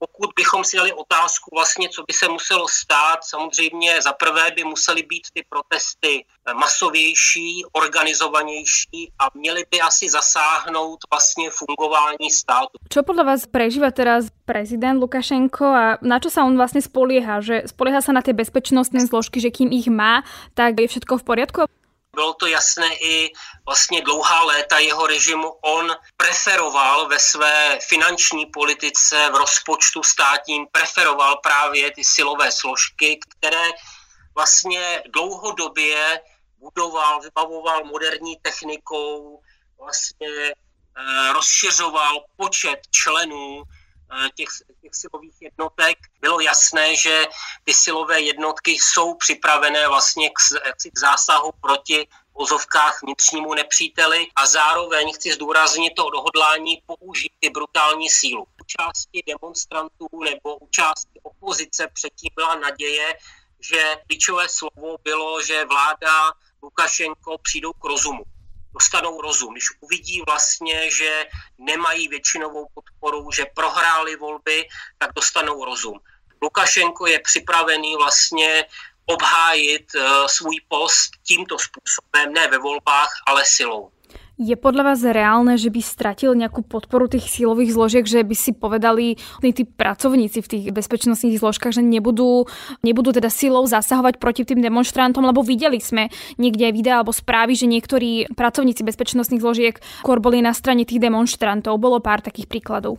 pokud 0.00 0.30
bychom 0.36 0.64
si 0.64 0.76
dali 0.76 0.92
otázku 0.92 1.50
vlastně, 1.52 1.88
co 1.88 2.02
by 2.02 2.12
se 2.12 2.28
muselo 2.28 2.68
stát, 2.68 3.18
samozřejmě 3.24 4.02
za 4.02 4.12
prvé 4.12 4.50
by 4.56 4.64
musely 4.64 5.02
být 5.02 5.22
ty 5.34 5.44
protesty 5.48 6.24
masovější, 6.54 7.62
organizovanější 7.72 9.12
a 9.18 9.24
měly 9.34 9.64
by 9.70 9.80
asi 9.80 10.08
zasáhnout 10.08 10.98
vlastně 11.10 11.50
fungování 11.50 12.30
státu. 12.30 12.80
Čo 12.88 13.04
podľa 13.04 13.24
vás 13.36 13.46
prežíva 13.46 13.92
teraz 13.92 14.32
prezident 14.48 14.98
Lukašenko 14.98 15.64
a 15.64 15.84
na 16.02 16.18
čo 16.18 16.32
sa 16.32 16.42
on 16.42 16.56
vlastne 16.56 16.80
spolieha? 16.82 17.44
Že 17.44 17.70
spolieha 17.70 18.00
sa 18.02 18.16
na 18.16 18.24
tie 18.24 18.34
bezpečnostné 18.34 19.06
zložky, 19.06 19.38
že 19.38 19.54
kým 19.54 19.70
ich 19.70 19.86
má, 19.86 20.26
tak 20.56 20.80
je 20.80 20.90
všetko 20.90 21.20
v 21.20 21.26
poriadku? 21.26 21.60
Bylo 22.14 22.34
to 22.34 22.46
jasné 22.46 22.94
i 22.94 23.32
vlastně 23.66 24.02
dlouhá 24.02 24.44
léta 24.44 24.78
jeho 24.78 25.06
režimu. 25.06 25.48
On 25.48 25.96
preferoval 26.16 27.08
ve 27.08 27.18
své 27.18 27.78
finanční 27.88 28.46
politice, 28.46 29.30
v 29.32 29.34
rozpočtu 29.34 30.02
státním, 30.02 30.66
preferoval 30.72 31.36
právě 31.36 31.90
ty 31.90 32.04
silové 32.04 32.52
složky, 32.52 33.18
které 33.28 33.64
vlastně 34.34 35.02
dlouhodobě 35.12 36.20
budoval, 36.58 37.20
vybavoval 37.20 37.84
moderní 37.84 38.36
technikou, 38.36 39.42
vlastně 39.78 40.52
rozšiřoval 41.32 42.24
počet 42.36 42.80
členů 42.90 43.62
těch, 44.34 44.48
těch 44.82 44.94
silových 44.94 45.36
jednotek. 45.40 45.98
Bylo 46.20 46.40
jasné, 46.40 46.96
že 46.96 47.24
ty 47.64 47.74
silové 47.74 48.20
jednotky 48.20 48.70
jsou 48.70 49.14
připravené 49.14 49.88
vlastně 49.88 50.30
k, 50.30 50.34
k 50.92 50.98
zásahu 50.98 51.52
proti 51.60 52.08
ozovkách 52.32 53.02
vnitřnímu 53.02 53.54
nepříteli 53.54 54.26
a 54.36 54.46
zároveň 54.46 55.12
chci 55.12 55.32
zdůraznit 55.32 55.94
to 55.94 56.06
odhodlání 56.06 56.82
použít 56.86 57.32
ty 57.40 57.50
brutální 57.50 58.10
sílu. 58.10 58.42
U 58.42 58.64
části 58.66 59.22
demonstrantů 59.26 60.08
nebo 60.24 60.56
u 60.56 60.68
části 60.70 61.20
opozice 61.22 61.88
předtím 61.94 62.30
byla 62.34 62.54
naděje, 62.54 63.18
že 63.60 63.96
klíčové 64.06 64.48
slovo 64.48 64.96
bylo, 65.04 65.42
že 65.42 65.64
vláda 65.64 66.32
Lukašenko 66.62 67.38
přijdou 67.38 67.72
k 67.72 67.84
rozumu 67.84 68.24
dostanou 68.74 69.20
rozum. 69.20 69.52
Když 69.54 69.68
uvidí 69.80 70.22
vlastně, 70.26 70.90
že 70.90 71.26
nemají 71.58 72.08
většinovou 72.08 72.66
podporu, 72.74 73.30
že 73.32 73.46
prohráli 73.54 74.16
volby, 74.16 74.68
tak 74.98 75.10
dostanou 75.14 75.64
rozum. 75.64 76.00
Lukašenko 76.42 77.06
je 77.06 77.20
připravený 77.20 77.96
vlastně 77.96 78.64
obhájit 79.06 79.94
uh, 79.94 80.26
svůj 80.26 80.56
post 80.68 81.10
tímto 81.26 81.56
způsobem, 81.58 82.32
ne 82.32 82.48
ve 82.48 82.58
volbách, 82.58 83.10
ale 83.26 83.44
silou. 83.46 83.92
Je 84.40 84.56
podľa 84.56 84.88
vás 84.88 85.04
reálne, 85.04 85.60
že 85.60 85.68
by 85.68 85.84
stratil 85.84 86.32
nejakú 86.32 86.64
podporu 86.64 87.12
tých 87.12 87.28
sílových 87.28 87.76
zložiek, 87.76 88.08
že 88.08 88.24
by 88.24 88.32
si 88.32 88.56
povedali 88.56 89.20
tí 89.44 89.68
pracovníci 89.68 90.40
v 90.40 90.48
tých 90.48 90.64
bezpečnostných 90.72 91.36
zložkách, 91.36 91.76
že 91.76 91.84
nebudú, 91.84 92.48
nebudú 92.80 93.12
teda 93.12 93.28
silou 93.28 93.68
zasahovať 93.68 94.16
proti 94.16 94.48
tým 94.48 94.64
demonstrantom, 94.64 95.28
lebo 95.28 95.44
videli 95.44 95.76
sme 95.76 96.08
niekde 96.40 96.72
aj 96.72 96.72
videa 96.72 97.04
alebo 97.04 97.12
správy, 97.12 97.52
že 97.52 97.68
niektorí 97.68 98.32
pracovníci 98.32 98.80
bezpečnostných 98.80 99.44
zložiek 99.44 99.76
skôr 100.00 100.24
boli 100.24 100.40
na 100.40 100.56
strane 100.56 100.88
tých 100.88 101.04
demonstrantov. 101.04 101.76
Bolo 101.76 102.00
pár 102.00 102.24
takých 102.24 102.48
príkladov. 102.48 102.96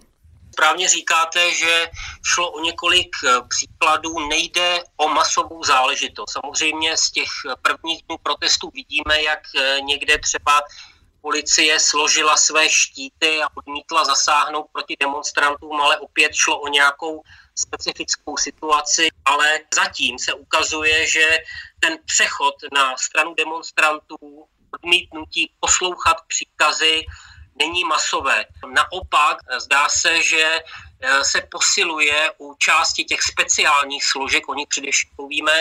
Správně 0.53 0.89
říkáte, 0.89 1.51
že 1.53 1.89
šlo 2.21 2.51
o 2.51 2.59
několik 2.61 3.09
eh, 3.25 3.41
příkladů, 3.49 4.19
nejde 4.29 4.83
o 4.97 5.09
masovou 5.09 5.63
záležitost. 5.63 6.31
Samozřejmě 6.31 6.97
z 6.97 7.11
těch 7.11 7.29
prvních 7.61 8.03
dnů 8.07 8.17
protestů 8.23 8.69
vidíme, 8.73 9.23
jak 9.23 9.39
eh, 9.57 9.81
někde 9.81 10.17
třeba 10.17 10.61
policie 11.21 11.79
složila 11.79 12.37
své 12.37 12.69
štíty 12.69 13.43
a 13.43 13.47
odmítla 13.55 14.05
zasáhnout 14.05 14.67
proti 14.71 14.95
demonstrantům, 14.99 15.81
ale 15.81 15.99
opět 15.99 16.33
šlo 16.35 16.59
o 16.59 16.67
nějakou 16.67 17.21
specifickou 17.55 18.37
situaci, 18.37 19.07
ale 19.25 19.59
zatím 19.75 20.19
se 20.19 20.33
ukazuje, 20.33 21.07
že 21.07 21.37
ten 21.79 21.97
přechod 22.05 22.55
na 22.73 22.97
stranu 22.97 23.33
demonstrantů, 23.33 24.45
odmítnutí 24.73 25.51
poslouchat 25.59 26.17
příkazy, 26.27 27.05
není 27.55 27.83
masové. 27.83 28.45
Naopak 28.73 29.37
zdá 29.59 29.89
se, 29.89 30.21
že 30.23 30.59
eh, 31.01 31.23
se 31.23 31.41
posiluje 31.41 32.31
u 32.37 32.55
části 32.55 33.03
těch 33.03 33.21
speciálních 33.21 34.05
složek, 34.05 34.49
o 34.49 34.53
nich 34.53 34.67
především 34.67 35.09
mluvíme, 35.17 35.53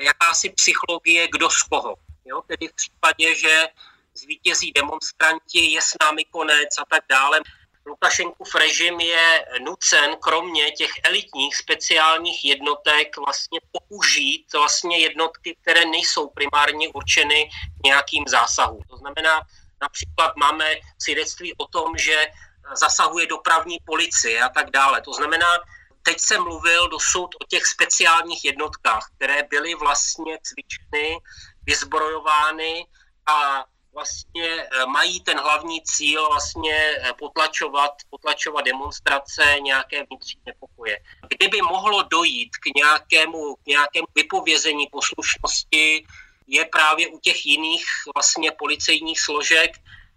jakási 0.00 0.50
psychologie 0.50 1.28
kdo 1.32 1.50
z 1.50 1.62
koho. 1.62 1.96
Jo? 2.24 2.42
Tedy 2.46 2.68
v 2.68 2.74
případě, 2.74 3.34
že 3.34 3.68
zvítězí 4.14 4.72
demonstranti, 4.72 5.72
je 5.72 5.82
s 5.82 5.92
námi 6.00 6.24
konec 6.24 6.78
a 6.78 6.84
tak 6.90 7.04
dále. 7.08 7.40
Lukašenkův 7.86 8.54
režim 8.54 9.00
je 9.00 9.44
nucen 9.60 10.16
kromě 10.20 10.70
těch 10.70 10.90
elitních 11.04 11.56
speciálních 11.56 12.44
jednotek 12.44 13.16
vlastně 13.16 13.60
použít 13.72 14.52
vlastně 14.52 14.98
jednotky, 14.98 15.56
které 15.62 15.84
nejsou 15.84 16.28
primárně 16.28 16.88
určeny 16.88 17.50
nějakým 17.84 18.24
zásahům. 18.28 18.82
To 18.90 18.96
znamená, 18.96 19.40
například 19.82 20.36
máme 20.36 20.74
svědectví 20.98 21.54
o 21.56 21.66
tom, 21.66 21.98
že 21.98 22.26
zasahuje 22.74 23.26
dopravní 23.26 23.78
policie 23.84 24.42
a 24.42 24.48
tak 24.48 24.70
dále. 24.70 25.00
To 25.00 25.12
znamená, 25.12 25.58
teď 26.02 26.20
jsem 26.20 26.42
mluvil 26.42 26.88
dosud 26.88 27.28
o 27.42 27.44
těch 27.48 27.66
speciálních 27.66 28.44
jednotkách, 28.44 29.10
které 29.16 29.42
byly 29.42 29.74
vlastně 29.74 30.38
cvičeny, 30.42 31.18
vyzbrojovány 31.66 32.86
a 33.26 33.64
vlastně 33.94 34.48
eh, 34.48 34.86
mají 34.86 35.20
ten 35.20 35.38
hlavní 35.38 35.82
cíl 35.82 36.28
vlastně 36.28 36.76
eh, 36.76 37.12
potlačovat, 37.18 37.92
potlačovat 38.10 38.64
demonstrace, 38.64 39.56
nějaké 39.62 40.04
vnitřní 40.10 40.40
nepokoje. 40.46 40.98
Kdyby 41.28 41.62
mohlo 41.62 42.02
dojít 42.02 42.56
k 42.56 42.74
nějakému, 42.76 43.54
k 43.54 43.66
nějakému 43.66 44.06
vypovězení 44.14 44.86
poslušnosti, 44.86 46.06
je 46.46 46.64
právě 46.64 47.08
u 47.08 47.18
těch 47.18 47.46
jiných 47.46 47.84
vlastně 48.14 48.50
policejních 48.50 49.20
složek, 49.20 49.70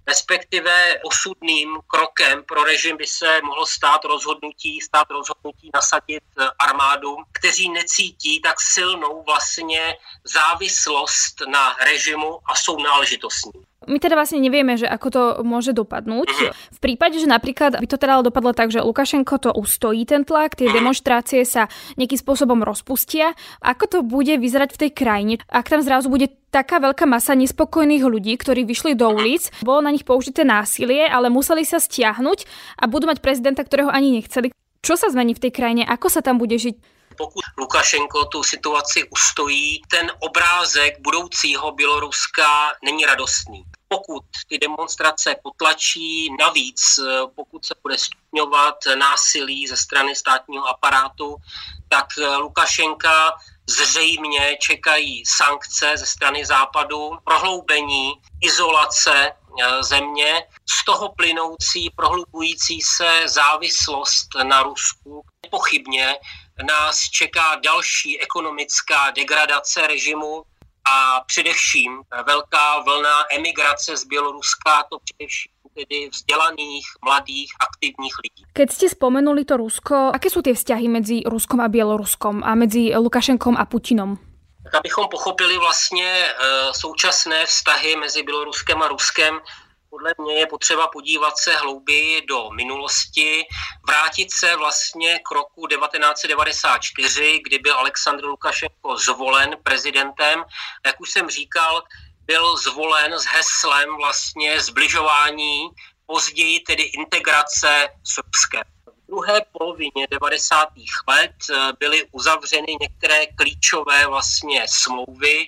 respektive 0.08 1.00
osudným 1.04 1.80
krokem 1.88 2.44
pro 2.44 2.64
režim 2.64 2.98
by 2.98 3.08
se 3.08 3.42
mohlo 3.44 3.66
stát 3.66 4.06
rozhodnutí, 4.06 4.82
stát 4.82 5.08
rozhodnutí 5.10 5.70
nasadit 5.74 6.24
eh, 6.40 6.48
armádu, 6.60 7.18
kteří 7.32 7.70
necítí 7.70 8.42
tak 8.42 8.62
silnou 8.62 9.24
vlastně 9.24 9.98
závislost 10.24 11.42
na 11.52 11.76
režimu 11.86 12.40
a 12.46 12.56
jsou 12.56 12.80
náležitostní. 12.80 13.66
My 13.88 13.98
teda 14.02 14.18
vlastne 14.18 14.42
nevieme, 14.42 14.76
že 14.76 14.90
ako 14.90 15.08
to 15.10 15.24
môže 15.46 15.72
dopadnúť. 15.72 16.30
Mhm. 16.30 16.52
V 16.76 16.80
prípade, 16.80 17.18
že 17.22 17.28
napríklad 17.30 17.78
by 17.78 17.88
to 17.88 17.98
teda 17.98 18.22
dopadlo 18.26 18.52
tak, 18.52 18.74
že 18.74 18.84
Lukašenko 18.84 19.38
to 19.38 19.52
ustojí 19.54 20.06
ten 20.06 20.26
tlak, 20.26 20.58
tie 20.58 20.72
demonstrácie 20.72 21.46
sa 21.46 21.70
nejakým 21.96 22.20
spôsobom 22.20 22.62
rozpustia, 22.62 23.34
ako 23.62 23.84
to 23.86 23.98
bude 24.02 24.34
vyzerať 24.38 24.76
v 24.76 24.82
tej 24.88 24.92
krajine? 24.92 25.34
Ak 25.50 25.70
tam 25.70 25.82
zrazu 25.82 26.10
bude 26.10 26.32
taká 26.50 26.80
veľká 26.80 27.04
masa 27.04 27.36
nespokojných 27.36 28.08
ľudí, 28.08 28.34
ktorí 28.40 28.64
vyšli 28.64 28.96
do 28.96 29.12
ulic, 29.12 29.52
bolo 29.60 29.84
na 29.84 29.92
nich 29.92 30.08
použité 30.08 30.48
násilie, 30.48 31.04
ale 31.04 31.28
museli 31.28 31.68
sa 31.68 31.84
stiahnuť 31.84 32.48
a 32.80 32.88
budú 32.88 33.12
mať 33.12 33.20
prezidenta, 33.20 33.60
ktorého 33.60 33.92
ani 33.92 34.16
nechceli. 34.16 34.56
Čo 34.80 34.96
sa 34.96 35.12
zmení 35.12 35.36
v 35.36 35.44
tej 35.44 35.52
krajine? 35.52 35.84
Ako 35.84 36.08
sa 36.08 36.24
tam 36.24 36.40
bude 36.40 36.56
žiť? 36.56 36.96
pokud 37.18 37.44
Lukašenko 37.58 38.26
tu 38.26 38.44
situaci 38.44 39.04
ustojí, 39.10 39.82
ten 39.88 40.12
obrázek 40.20 41.00
budoucího 41.00 41.72
Běloruska 41.72 42.76
není 42.84 43.06
radostný 43.06 43.66
pokud 43.88 44.24
ty 44.50 44.58
demonstrace 44.58 45.36
potlačí, 45.44 46.36
navíc 46.40 47.00
eh, 47.00 47.28
pokud 47.36 47.66
se 47.66 47.74
bude 47.84 47.98
stupňovat 47.98 48.76
násilí 49.00 49.68
ze 49.68 49.78
strany 49.78 50.16
státního 50.16 50.68
aparátu, 50.68 51.36
tak 51.90 52.06
eh, 52.18 52.36
Lukašenka 52.36 53.34
zřejmě 53.68 54.58
čekají 54.62 55.24
sankce 55.26 55.98
ze 55.98 56.06
strany 56.06 56.46
západu, 56.46 57.12
prohloubení, 57.24 58.14
izolace 58.42 59.32
eh, 59.32 59.84
země, 59.84 60.48
z 60.82 60.86
toho 60.86 61.10
plynoucí, 61.10 61.90
prohlubující 61.96 62.82
se 62.82 63.22
závislost 63.26 64.28
na 64.44 64.64
Rusku. 64.64 65.22
Nepochybně 65.46 66.16
nás 66.64 67.00
čeká 67.00 67.56
další 67.56 68.22
ekonomická 68.22 69.12
degradace 69.12 69.88
režimu, 69.88 70.44
a 70.88 71.22
především 71.28 72.02
velká 72.28 72.80
vlna 72.80 73.24
emigrace 73.36 73.98
z 73.98 74.04
Běloruska, 74.04 74.84
to 74.92 74.98
především 75.04 75.52
tedy 75.76 76.10
vzdělaných, 76.10 76.86
mladých, 77.06 77.52
aktivních 77.60 78.16
lidí. 78.24 78.42
Keď 78.56 78.68
ste 78.72 78.88
spomenuli 78.88 79.44
to 79.44 79.60
Rusko, 79.60 80.16
aké 80.16 80.32
sú 80.32 80.40
tie 80.40 80.56
vzťahy 80.56 80.88
medzi 80.88 81.28
Ruskom 81.28 81.60
a 81.60 81.68
Bieloruskom 81.68 82.48
a 82.48 82.56
medzi 82.56 82.96
Lukašenkom 82.96 83.60
a 83.60 83.68
Putinom? 83.68 84.16
Tak 84.64 84.76
abychom 84.76 85.08
pochopili 85.08 85.58
vlastně 85.58 86.26
e, 86.26 86.34
současné 86.74 87.46
vztahy 87.46 87.96
mezi 87.96 88.24
Běloruskem 88.24 88.82
a 88.82 88.88
Ruskem, 88.88 89.40
podle 89.96 90.14
mě 90.18 90.40
je 90.40 90.48
potřeba 90.48 90.88
podívat 90.88 91.38
se 91.38 91.56
hlouběji 91.56 92.22
do 92.22 92.50
minulosti, 92.50 93.44
vrátit 93.88 94.34
se 94.34 94.56
vlastně 94.56 95.20
k 95.20 95.32
roku 95.32 95.68
1994, 95.68 97.40
kdy 97.44 97.60
byl 97.60 97.76
Aleksandr 97.78 98.26
Lukašenko 98.26 98.98
zvolen 98.98 99.58
prezidentem. 99.64 100.44
Jak 100.86 101.02
už 101.02 101.12
jsem 101.12 101.30
říkal, 101.30 101.84
byl 102.26 102.58
zvolen 102.58 103.20
s 103.20 103.26
heslem 103.26 103.98
vlastně 103.98 104.62
zbližování, 104.62 105.70
později 106.06 106.60
tedy 106.60 106.84
integrace 106.84 107.90
Srbské. 108.04 108.64
V 108.86 109.08
druhé 109.08 109.42
polovině 109.52 110.08
90. 110.12 110.70
let 111.08 111.36
byly 111.80 112.08
uzavřeny 112.12 112.78
některé 112.82 113.26
klíčové 113.26 114.08
vlastně 114.08 114.66
smlouvy, 114.70 115.48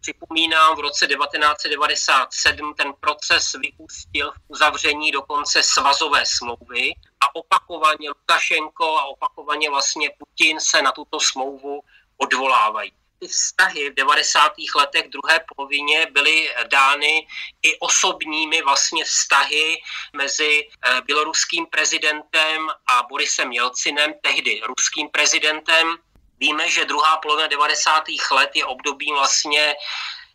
Připomínám, 0.00 0.76
v 0.76 0.80
roce 0.80 1.06
1997 1.06 2.74
ten 2.74 2.92
proces 3.00 3.52
vyústil 3.52 4.32
v 4.32 4.34
uzavření 4.48 5.10
dokonce 5.10 5.62
svazové 5.62 6.26
smlouvy 6.26 6.92
a 7.20 7.34
opakovaně 7.34 8.08
Lukašenko 8.08 8.98
a 8.98 9.04
opakovaně 9.04 9.70
vlastně 9.70 10.10
Putin 10.18 10.60
se 10.60 10.82
na 10.82 10.92
tuto 10.92 11.20
smlouvu 11.20 11.80
odvolávají. 12.16 12.92
Ty 13.18 13.28
vztahy 13.28 13.90
v 13.90 13.94
90. 13.94 14.52
letech 14.76 15.08
druhé 15.08 15.40
polovině 15.54 16.06
byly 16.10 16.50
dány 16.70 17.26
i 17.62 17.78
osobními 17.78 18.62
vlastně 18.62 19.04
vztahy 19.04 19.82
mezi 20.16 20.68
eh, 20.68 21.00
běloruským 21.00 21.66
prezidentem 21.66 22.68
a 22.86 23.02
Borisem 23.08 23.52
Jelcinem, 23.52 24.14
tehdy 24.22 24.60
ruským 24.64 25.08
prezidentem, 25.08 25.96
Víme, 26.40 26.70
že 26.70 26.84
druhá 26.84 27.16
polovina 27.16 27.48
90. 27.48 28.04
let 28.30 28.50
je 28.54 28.64
období 28.64 29.12
vlastně 29.12 29.74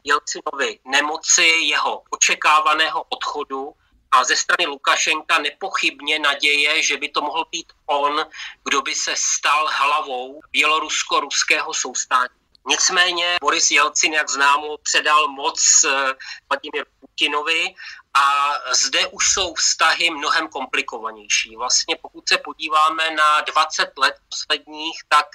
Jelcinovy 0.04 0.80
nemoci, 0.86 1.44
jeho 1.44 2.04
očekávaného 2.10 3.04
odchodu 3.10 3.74
a 4.12 4.24
ze 4.24 4.36
strany 4.36 4.66
Lukašenka 4.66 5.38
nepochybně 5.40 6.20
naděje, 6.20 6.84
že 6.84 6.98
by 6.98 7.10
to 7.10 7.22
mohl 7.22 7.46
být 7.52 7.74
on, 7.86 8.26
kdo 8.64 8.82
by 8.82 8.96
se 8.96 9.14
stal 9.16 9.70
hlavou 9.74 10.42
bělorusko-ruského 10.52 11.74
soustání. 11.74 12.36
Nicméně 12.68 13.38
Boris 13.42 13.72
Jelcin, 13.72 14.14
jak 14.14 14.30
známo, 14.30 14.78
předal 14.78 15.28
moc 15.28 15.60
eh, 15.86 16.14
Vladimir 16.50 16.86
Putinovi 17.00 17.76
a 18.14 18.54
zde 18.72 19.08
už 19.08 19.34
jsou 19.34 19.54
vztahy 19.54 20.10
mnohem 20.10 20.48
komplikovanější. 20.48 21.56
Vlastně 21.56 21.96
pokud 22.02 22.30
se 22.30 22.38
podíváme 22.38 23.10
na 23.12 23.42
20 23.42 23.98
let 23.98 24.16
posledních, 24.30 24.98
tak 25.10 25.26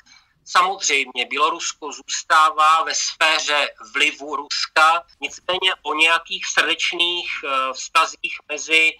Samozřejmě 0.50 1.26
Bělorusko 1.26 1.92
zůstává 1.92 2.84
ve 2.84 2.94
sféře 2.94 3.68
vlivu 3.94 4.36
Ruska, 4.36 5.02
nicméně 5.20 5.74
o 5.82 5.94
nějakých 5.94 6.46
srdečných 6.46 7.30
eh, 7.44 7.72
vztazích 7.72 8.36
mezi 8.48 8.92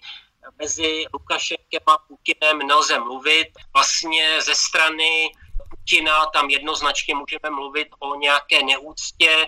mezi 0.59 1.05
Lukašenkem 1.13 1.81
a 1.87 1.97
Putinem 1.97 2.57
nelze 2.57 2.99
mluvit. 2.99 3.47
Vlastně 3.73 4.41
ze 4.41 4.55
strany 4.55 5.31
Putina 5.69 6.25
tam 6.25 6.49
jednoznačně 6.49 7.15
můžeme 7.15 7.49
mluvit 7.49 7.87
o 7.99 8.15
nějaké 8.15 8.63
neúctě 8.63 9.47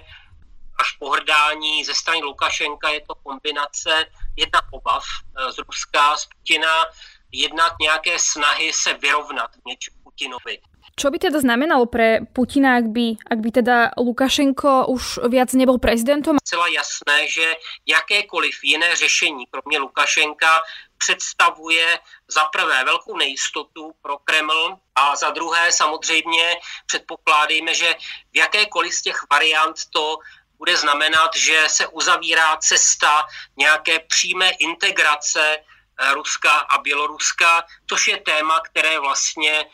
až 0.79 0.91
pohrdání. 0.91 1.85
Ze 1.85 1.93
strany 1.93 2.21
Lukašenka 2.21 2.89
je 2.89 3.01
to 3.01 3.15
kombinace 3.15 4.05
jednak 4.37 4.65
obav 4.71 5.03
eh, 5.37 5.51
z 5.51 5.57
Ruska, 5.57 6.17
z 6.17 6.25
Putina, 6.25 6.85
jednak 7.31 7.73
nějaké 7.81 8.19
snahy 8.19 8.73
se 8.73 8.93
vyrovnat 8.93 9.51
něč 9.67 9.89
Putinovi. 10.03 10.61
Čo 10.93 11.09
by 11.09 11.17
teda 11.17 11.41
znamenalo 11.41 11.89
pre 11.89 12.21
Putina, 12.21 12.77
ak 12.77 12.93
by, 12.93 13.17
ak 13.17 13.39
by 13.41 13.49
teda 13.49 13.77
Lukašenko 13.97 14.93
už 14.93 15.25
viac 15.25 15.49
nebol 15.57 15.81
prezidentom? 15.81 16.37
Celá 16.45 16.69
jasné, 16.69 17.27
že 17.27 17.55
jakékoliv 17.85 18.53
jiné 18.63 18.95
řešení, 18.95 19.49
kromě 19.49 19.77
Lukašenka, 19.81 20.61
představuje 20.97 21.99
za 22.27 22.43
prvé 22.45 22.83
velkou 22.83 23.17
nejistotu 23.17 23.91
pro 24.01 24.17
Kreml 24.17 24.77
a 24.95 25.15
za 25.15 25.29
druhé 25.29 25.71
samozřejmě 25.71 26.55
předpokládejme, 26.85 27.73
že 27.73 27.95
v 28.33 28.37
jakékoliv 28.37 28.93
z 28.93 29.01
těch 29.01 29.19
variant 29.31 29.75
to 29.89 30.17
bude 30.57 30.77
znamenat, 30.77 31.35
že 31.35 31.63
se 31.67 31.87
uzavírá 31.87 32.57
cesta 32.57 33.27
nějaké 33.57 33.99
přímé 33.99 34.49
integrace 34.49 35.57
eh, 35.57 36.13
Ruska 36.13 36.51
a 36.51 36.77
Běloruska, 36.77 37.65
což 37.89 38.07
je 38.07 38.17
téma, 38.17 38.59
které 38.59 38.99
vlastně 38.99 39.65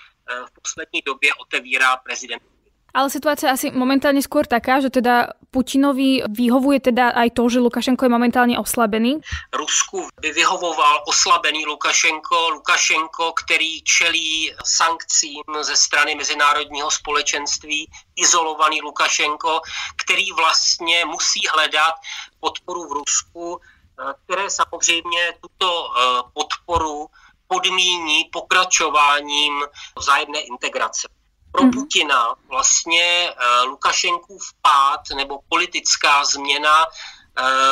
v 0.48 0.52
poslední 0.62 1.02
době 1.06 1.34
otevírá 1.34 1.98
prezident. 1.98 2.42
Ale 2.90 3.08
situácia 3.14 3.54
asi 3.54 3.70
momentálne 3.70 4.18
skôr 4.18 4.50
taká, 4.50 4.82
že 4.82 4.90
teda 4.90 5.38
Putinovi 5.54 6.26
vyhovuje 6.26 6.90
teda 6.90 7.14
aj 7.14 7.38
to, 7.38 7.50
že 7.50 7.62
Lukašenko 7.62 8.06
je 8.06 8.16
momentálne 8.18 8.56
oslabený? 8.58 9.22
Rusku 9.54 10.10
by 10.22 10.30
vyhovoval 10.34 11.06
oslabený 11.06 11.66
Lukašenko, 11.66 12.50
Lukašenko, 12.62 13.34
který 13.34 13.82
čelí 13.82 14.54
sankcím 14.66 15.46
ze 15.62 15.76
strany 15.76 16.16
mezinárodního 16.16 16.92
společenství, 16.92 17.90
izolovaný 18.16 18.82
Lukašenko, 18.82 19.62
který 20.02 20.32
vlastně 20.32 21.06
musí 21.06 21.42
hledat 21.54 21.94
podporu 22.40 22.90
v 22.90 22.92
Rusku, 22.92 23.58
eh, 23.58 24.14
které 24.26 24.50
samozřejmě 24.50 25.34
tuto 25.42 25.70
eh, 25.70 26.24
podporu 26.34 27.08
podmíní 27.50 28.24
pokračováním 28.32 29.54
vzájemné 29.98 30.40
integrace. 30.40 31.08
Pro 31.52 31.64
mm-hmm. 31.64 31.74
Putina 31.74 32.36
vlastně 32.48 33.30
uh, 33.30 33.70
Lukašenkův 33.70 34.54
pád 34.62 35.02
nebo 35.16 35.40
politická 35.50 36.26
změna 36.26 36.86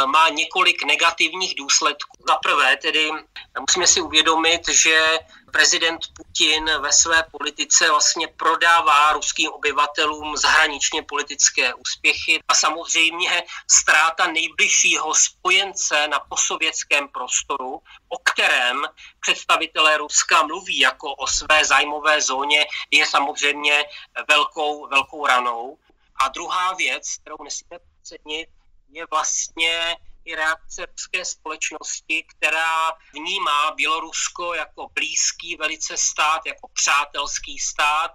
má 0.05 0.29
několik 0.29 0.83
negativních 0.83 1.55
důsledků. 1.55 2.17
Za 2.27 2.35
prvé 2.35 2.77
tedy 2.77 3.11
musíme 3.59 3.87
si 3.87 4.01
uvědomit, 4.01 4.67
že 4.69 5.19
prezident 5.51 6.01
Putin 6.15 6.71
ve 6.79 6.93
své 6.93 7.23
politice 7.31 7.89
vlastně 7.89 8.27
prodává 8.27 9.13
ruským 9.13 9.51
obyvatelům 9.51 10.37
zahraničně 10.37 11.03
politické 11.03 11.73
úspěchy 11.73 12.39
a 12.47 12.53
samozřejmě 12.53 13.43
ztráta 13.71 14.27
nejbližšího 14.27 15.13
spojence 15.13 16.07
na 16.07 16.19
posovětském 16.19 17.07
prostoru, 17.07 17.81
o 18.07 18.17
kterém 18.17 18.85
představitelé 19.19 19.97
Ruska 19.97 20.43
mluví 20.43 20.79
jako 20.79 21.13
o 21.13 21.27
své 21.27 21.65
zájmové 21.65 22.21
zóně, 22.21 22.65
je 22.91 23.05
samozřejmě 23.05 23.85
velkou, 24.27 24.87
velkou 24.87 25.25
ranou. 25.25 25.77
A 26.21 26.27
druhá 26.27 26.73
věc, 26.73 27.17
kterou 27.21 27.37
nesmíme 27.43 27.79
podcenit, 27.79 28.49
je 28.89 29.05
vlastně 29.11 29.95
i 30.25 30.35
reakce 30.35 30.85
ruské 30.85 31.25
společnosti, 31.25 32.23
která 32.23 32.91
vnímá 33.13 33.71
Bělorusko 33.71 34.53
jako 34.53 34.89
blízký 34.93 35.55
velice 35.55 35.97
stát, 35.97 36.41
jako 36.45 36.67
přátelský 36.73 37.59
stát 37.59 38.11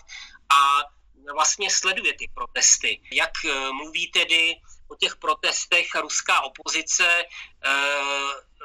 a 0.52 0.82
vlastně 1.32 1.70
sleduje 1.70 2.14
ty 2.18 2.30
protesty. 2.34 3.00
Jak 3.12 3.30
eh, 3.44 3.72
mluví 3.72 4.10
tedy 4.10 4.54
o 4.88 4.96
těch 4.96 5.16
protestech 5.16 5.94
ruská 5.94 6.40
opozice, 6.40 7.24
eh, 7.64 7.72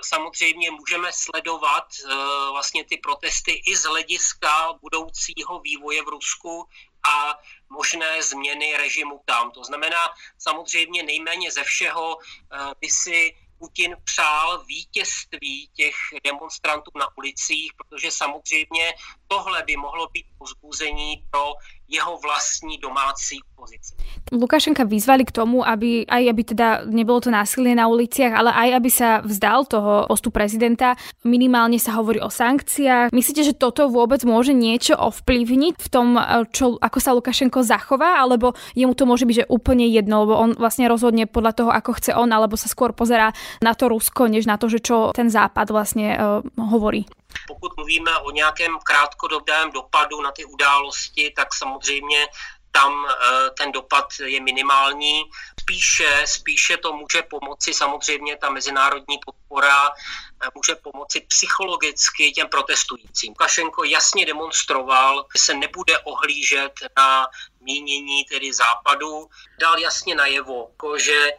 samozřejmě 0.01 0.71
můžeme 0.71 1.13
sledovat 1.13 1.87
eh, 1.93 2.15
vlastně 2.51 2.83
ty 2.83 2.97
protesty 2.97 3.51
i 3.51 3.75
z 3.75 3.83
hlediska 3.83 4.73
budoucího 4.81 5.59
vývoje 5.59 6.03
v 6.03 6.07
Rusku 6.07 6.67
a 7.07 7.39
možné 7.69 8.23
změny 8.23 8.77
režimu 8.77 9.21
tam. 9.25 9.51
To 9.51 9.63
znamená, 9.63 10.09
samozřejmě 10.37 11.03
nejméně 11.03 11.51
ze 11.51 11.63
všeho 11.63 12.17
eh, 12.19 12.57
by 12.81 12.89
si 12.89 13.35
Putin 13.59 13.97
přál 14.03 14.65
vítězství 14.65 15.69
těch 15.73 15.95
demonstrantů 16.23 16.91
na 16.95 17.07
ulicích, 17.17 17.71
protože 17.77 18.11
samozřejmě 18.11 18.93
tohle 19.27 19.63
by 19.63 19.77
mohlo 19.77 20.07
být 20.07 20.25
pozbuzení 20.37 21.25
pro 21.31 21.53
jeho 21.87 22.19
vlastní 22.19 22.77
domácí 22.83 23.39
opozice. 23.55 23.95
Lukašenka 24.31 24.83
vyzvali 24.83 25.23
k 25.23 25.31
tomu, 25.31 25.63
aby 25.63 26.03
aj 26.03 26.23
aby 26.27 26.41
teda 26.43 26.67
nebolo 26.83 27.23
to 27.23 27.31
násilie 27.31 27.71
na 27.71 27.87
uliciach, 27.87 28.35
ale 28.35 28.51
aj 28.51 28.69
aby 28.75 28.89
sa 28.91 29.09
vzdal 29.23 29.63
toho 29.65 30.03
postu 30.11 30.29
prezidenta. 30.29 30.99
Minimálne 31.23 31.79
sa 31.79 31.95
hovorí 31.95 32.19
o 32.19 32.27
sankciách. 32.27 33.15
Myslíte, 33.15 33.47
že 33.47 33.55
toto 33.55 33.87
vôbec 33.87 34.19
môže 34.27 34.51
niečo 34.51 34.99
ovplyvniť 34.99 35.73
v 35.79 35.87
tom, 35.87 36.19
čo, 36.51 36.75
ako 36.75 36.97
sa 36.99 37.15
Lukašenko 37.15 37.63
zachová, 37.63 38.19
alebo 38.19 38.51
jemu 38.75 38.91
to 38.91 39.07
môže 39.07 39.23
byť 39.23 39.35
že 39.37 39.45
úplne 39.53 39.85
jedno, 39.85 40.25
lebo 40.25 40.33
on 40.33 40.51
vlastne 40.57 40.89
rozhodne 40.89 41.29
podľa 41.29 41.53
toho, 41.53 41.69
ako 41.69 41.91
chce 42.01 42.11
on, 42.17 42.33
alebo 42.33 42.57
sa 42.57 42.65
skôr 42.67 42.91
pozerá 42.91 43.31
na 43.61 43.77
to 43.77 43.85
Rusko, 43.85 44.25
než 44.25 44.49
na 44.49 44.57
to, 44.57 44.65
že 44.65 44.81
čo 44.81 45.13
ten 45.13 45.29
západ 45.29 45.69
vlastne 45.69 46.17
uh, 46.17 46.41
hovorí. 46.57 47.05
Pokud 47.47 47.77
mluvíme 47.77 48.17
o 48.17 48.31
nějakém 48.31 48.77
krátkodobém 48.83 49.71
dopadu 49.71 50.21
na 50.21 50.31
ty 50.31 50.45
události, 50.45 51.33
tak 51.35 51.53
samozřejmě 51.53 52.27
tam 52.71 53.05
eh, 53.09 53.49
ten 53.57 53.71
dopad 53.71 54.05
je 54.25 54.41
minimální. 54.41 55.23
Spíše, 55.59 56.23
spíše 56.25 56.77
to 56.77 56.93
může 56.93 57.21
pomoci 57.21 57.73
samozřejmě 57.73 58.37
ta 58.37 58.49
mezinárodní 58.49 59.17
podpora, 59.25 59.89
eh, 59.89 60.47
může 60.55 60.75
pomoci 60.75 61.21
psychologicky 61.21 62.31
těm 62.31 62.47
protestujícím. 62.49 63.33
Kašenko 63.33 63.83
jasně 63.83 64.25
demonstroval, 64.25 65.25
že 65.35 65.41
se 65.41 65.53
nebude 65.53 65.99
ohlížet 65.99 66.73
na 66.97 67.27
mínění 67.61 68.25
tedy 68.25 68.53
západu. 68.53 69.29
Dal 69.59 69.79
jasně 69.79 70.15
najevo, 70.15 70.69
že 70.97 71.31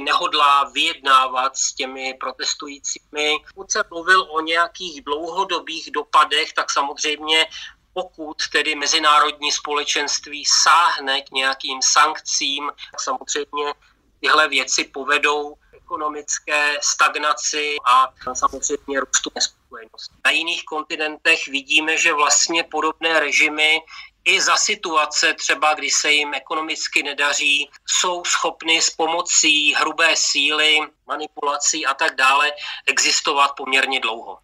nehodlá 0.00 0.64
vyjednávat 0.64 1.56
s 1.56 1.74
těmi 1.74 2.14
protestujícími. 2.20 3.38
Pokud 3.48 3.72
se 3.72 3.84
mluvil 3.90 4.22
o 4.30 4.40
nějakých 4.40 5.04
dlouhodobých 5.04 5.90
dopadech, 5.90 6.52
tak 6.52 6.70
samozřejmě 6.70 7.46
pokud 7.92 8.36
tedy 8.52 8.74
mezinárodní 8.74 9.52
společenství 9.52 10.44
sáhne 10.62 11.22
k 11.22 11.30
nějakým 11.30 11.82
sankcím, 11.82 12.70
tak 12.90 13.00
samozřejmě 13.00 13.74
tyhle 14.20 14.48
věci 14.48 14.84
povedou 14.84 15.56
ekonomické 15.72 16.78
stagnaci 16.82 17.76
a 17.84 18.08
samozřejmě 18.34 19.00
růstu 19.00 19.30
nespokojenosti. 19.34 20.14
Na 20.24 20.30
jiných 20.30 20.64
kontinentech 20.64 21.46
vidíme, 21.48 21.96
že 21.96 22.12
vlastně 22.12 22.64
podobné 22.64 23.20
režimy 23.20 23.80
i 24.26 24.40
za 24.40 24.56
situace 24.56 25.34
třeba, 25.34 25.74
kdy 25.74 25.90
se 25.90 26.12
jim 26.12 26.34
ekonomicky 26.34 27.02
nedaří, 27.02 27.70
jsou 27.86 28.24
schopny 28.24 28.82
s 28.82 28.90
pomocí 28.90 29.74
hrubé 29.74 30.16
síly, 30.16 30.78
manipulací 31.06 31.86
a 31.86 31.94
tak 31.94 32.14
dále 32.14 32.52
existovat 32.86 33.50
poměrně 33.56 34.00
dlouho. 34.00 34.38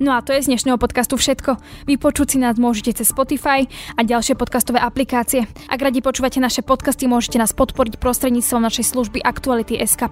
No 0.00 0.16
a 0.16 0.24
to 0.24 0.32
je 0.32 0.44
z 0.44 0.48
dnešného 0.52 0.80
podcastu 0.80 1.20
všetko. 1.20 1.60
Vypočuť 1.84 2.36
si 2.36 2.38
nás 2.40 2.56
môžete 2.56 3.02
cez 3.02 3.12
Spotify 3.12 3.68
a 3.96 4.00
ďalšie 4.00 4.38
podcastové 4.38 4.80
aplikácie. 4.80 5.44
Ak 5.68 5.80
radi 5.82 6.00
počúvate 6.00 6.40
naše 6.40 6.64
podcasty, 6.64 7.04
môžete 7.04 7.36
nás 7.36 7.52
podporiť 7.52 8.00
prostredníctvom 8.00 8.62
našej 8.62 8.84
služby 8.88 9.18
Aktuality 9.20 9.76
SK+. 9.82 10.08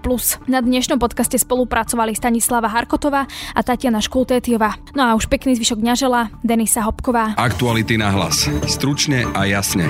Na 0.48 0.60
dnešnom 0.60 1.00
podcaste 1.00 1.40
spolupracovali 1.40 2.12
Stanislava 2.12 2.68
Harkotová 2.68 3.24
a 3.56 3.60
Tatiana 3.64 4.04
Škultétiová. 4.04 4.76
No 4.92 5.08
a 5.08 5.16
už 5.16 5.32
pekný 5.32 5.56
zvyšok 5.56 5.80
dňa 5.80 5.94
žela 5.96 6.20
Denisa 6.44 6.84
Hopková. 6.84 7.34
Aktuality 7.40 7.96
na 7.96 8.12
hlas. 8.12 8.48
Stručne 8.68 9.28
a 9.32 9.48
jasne. 9.48 9.88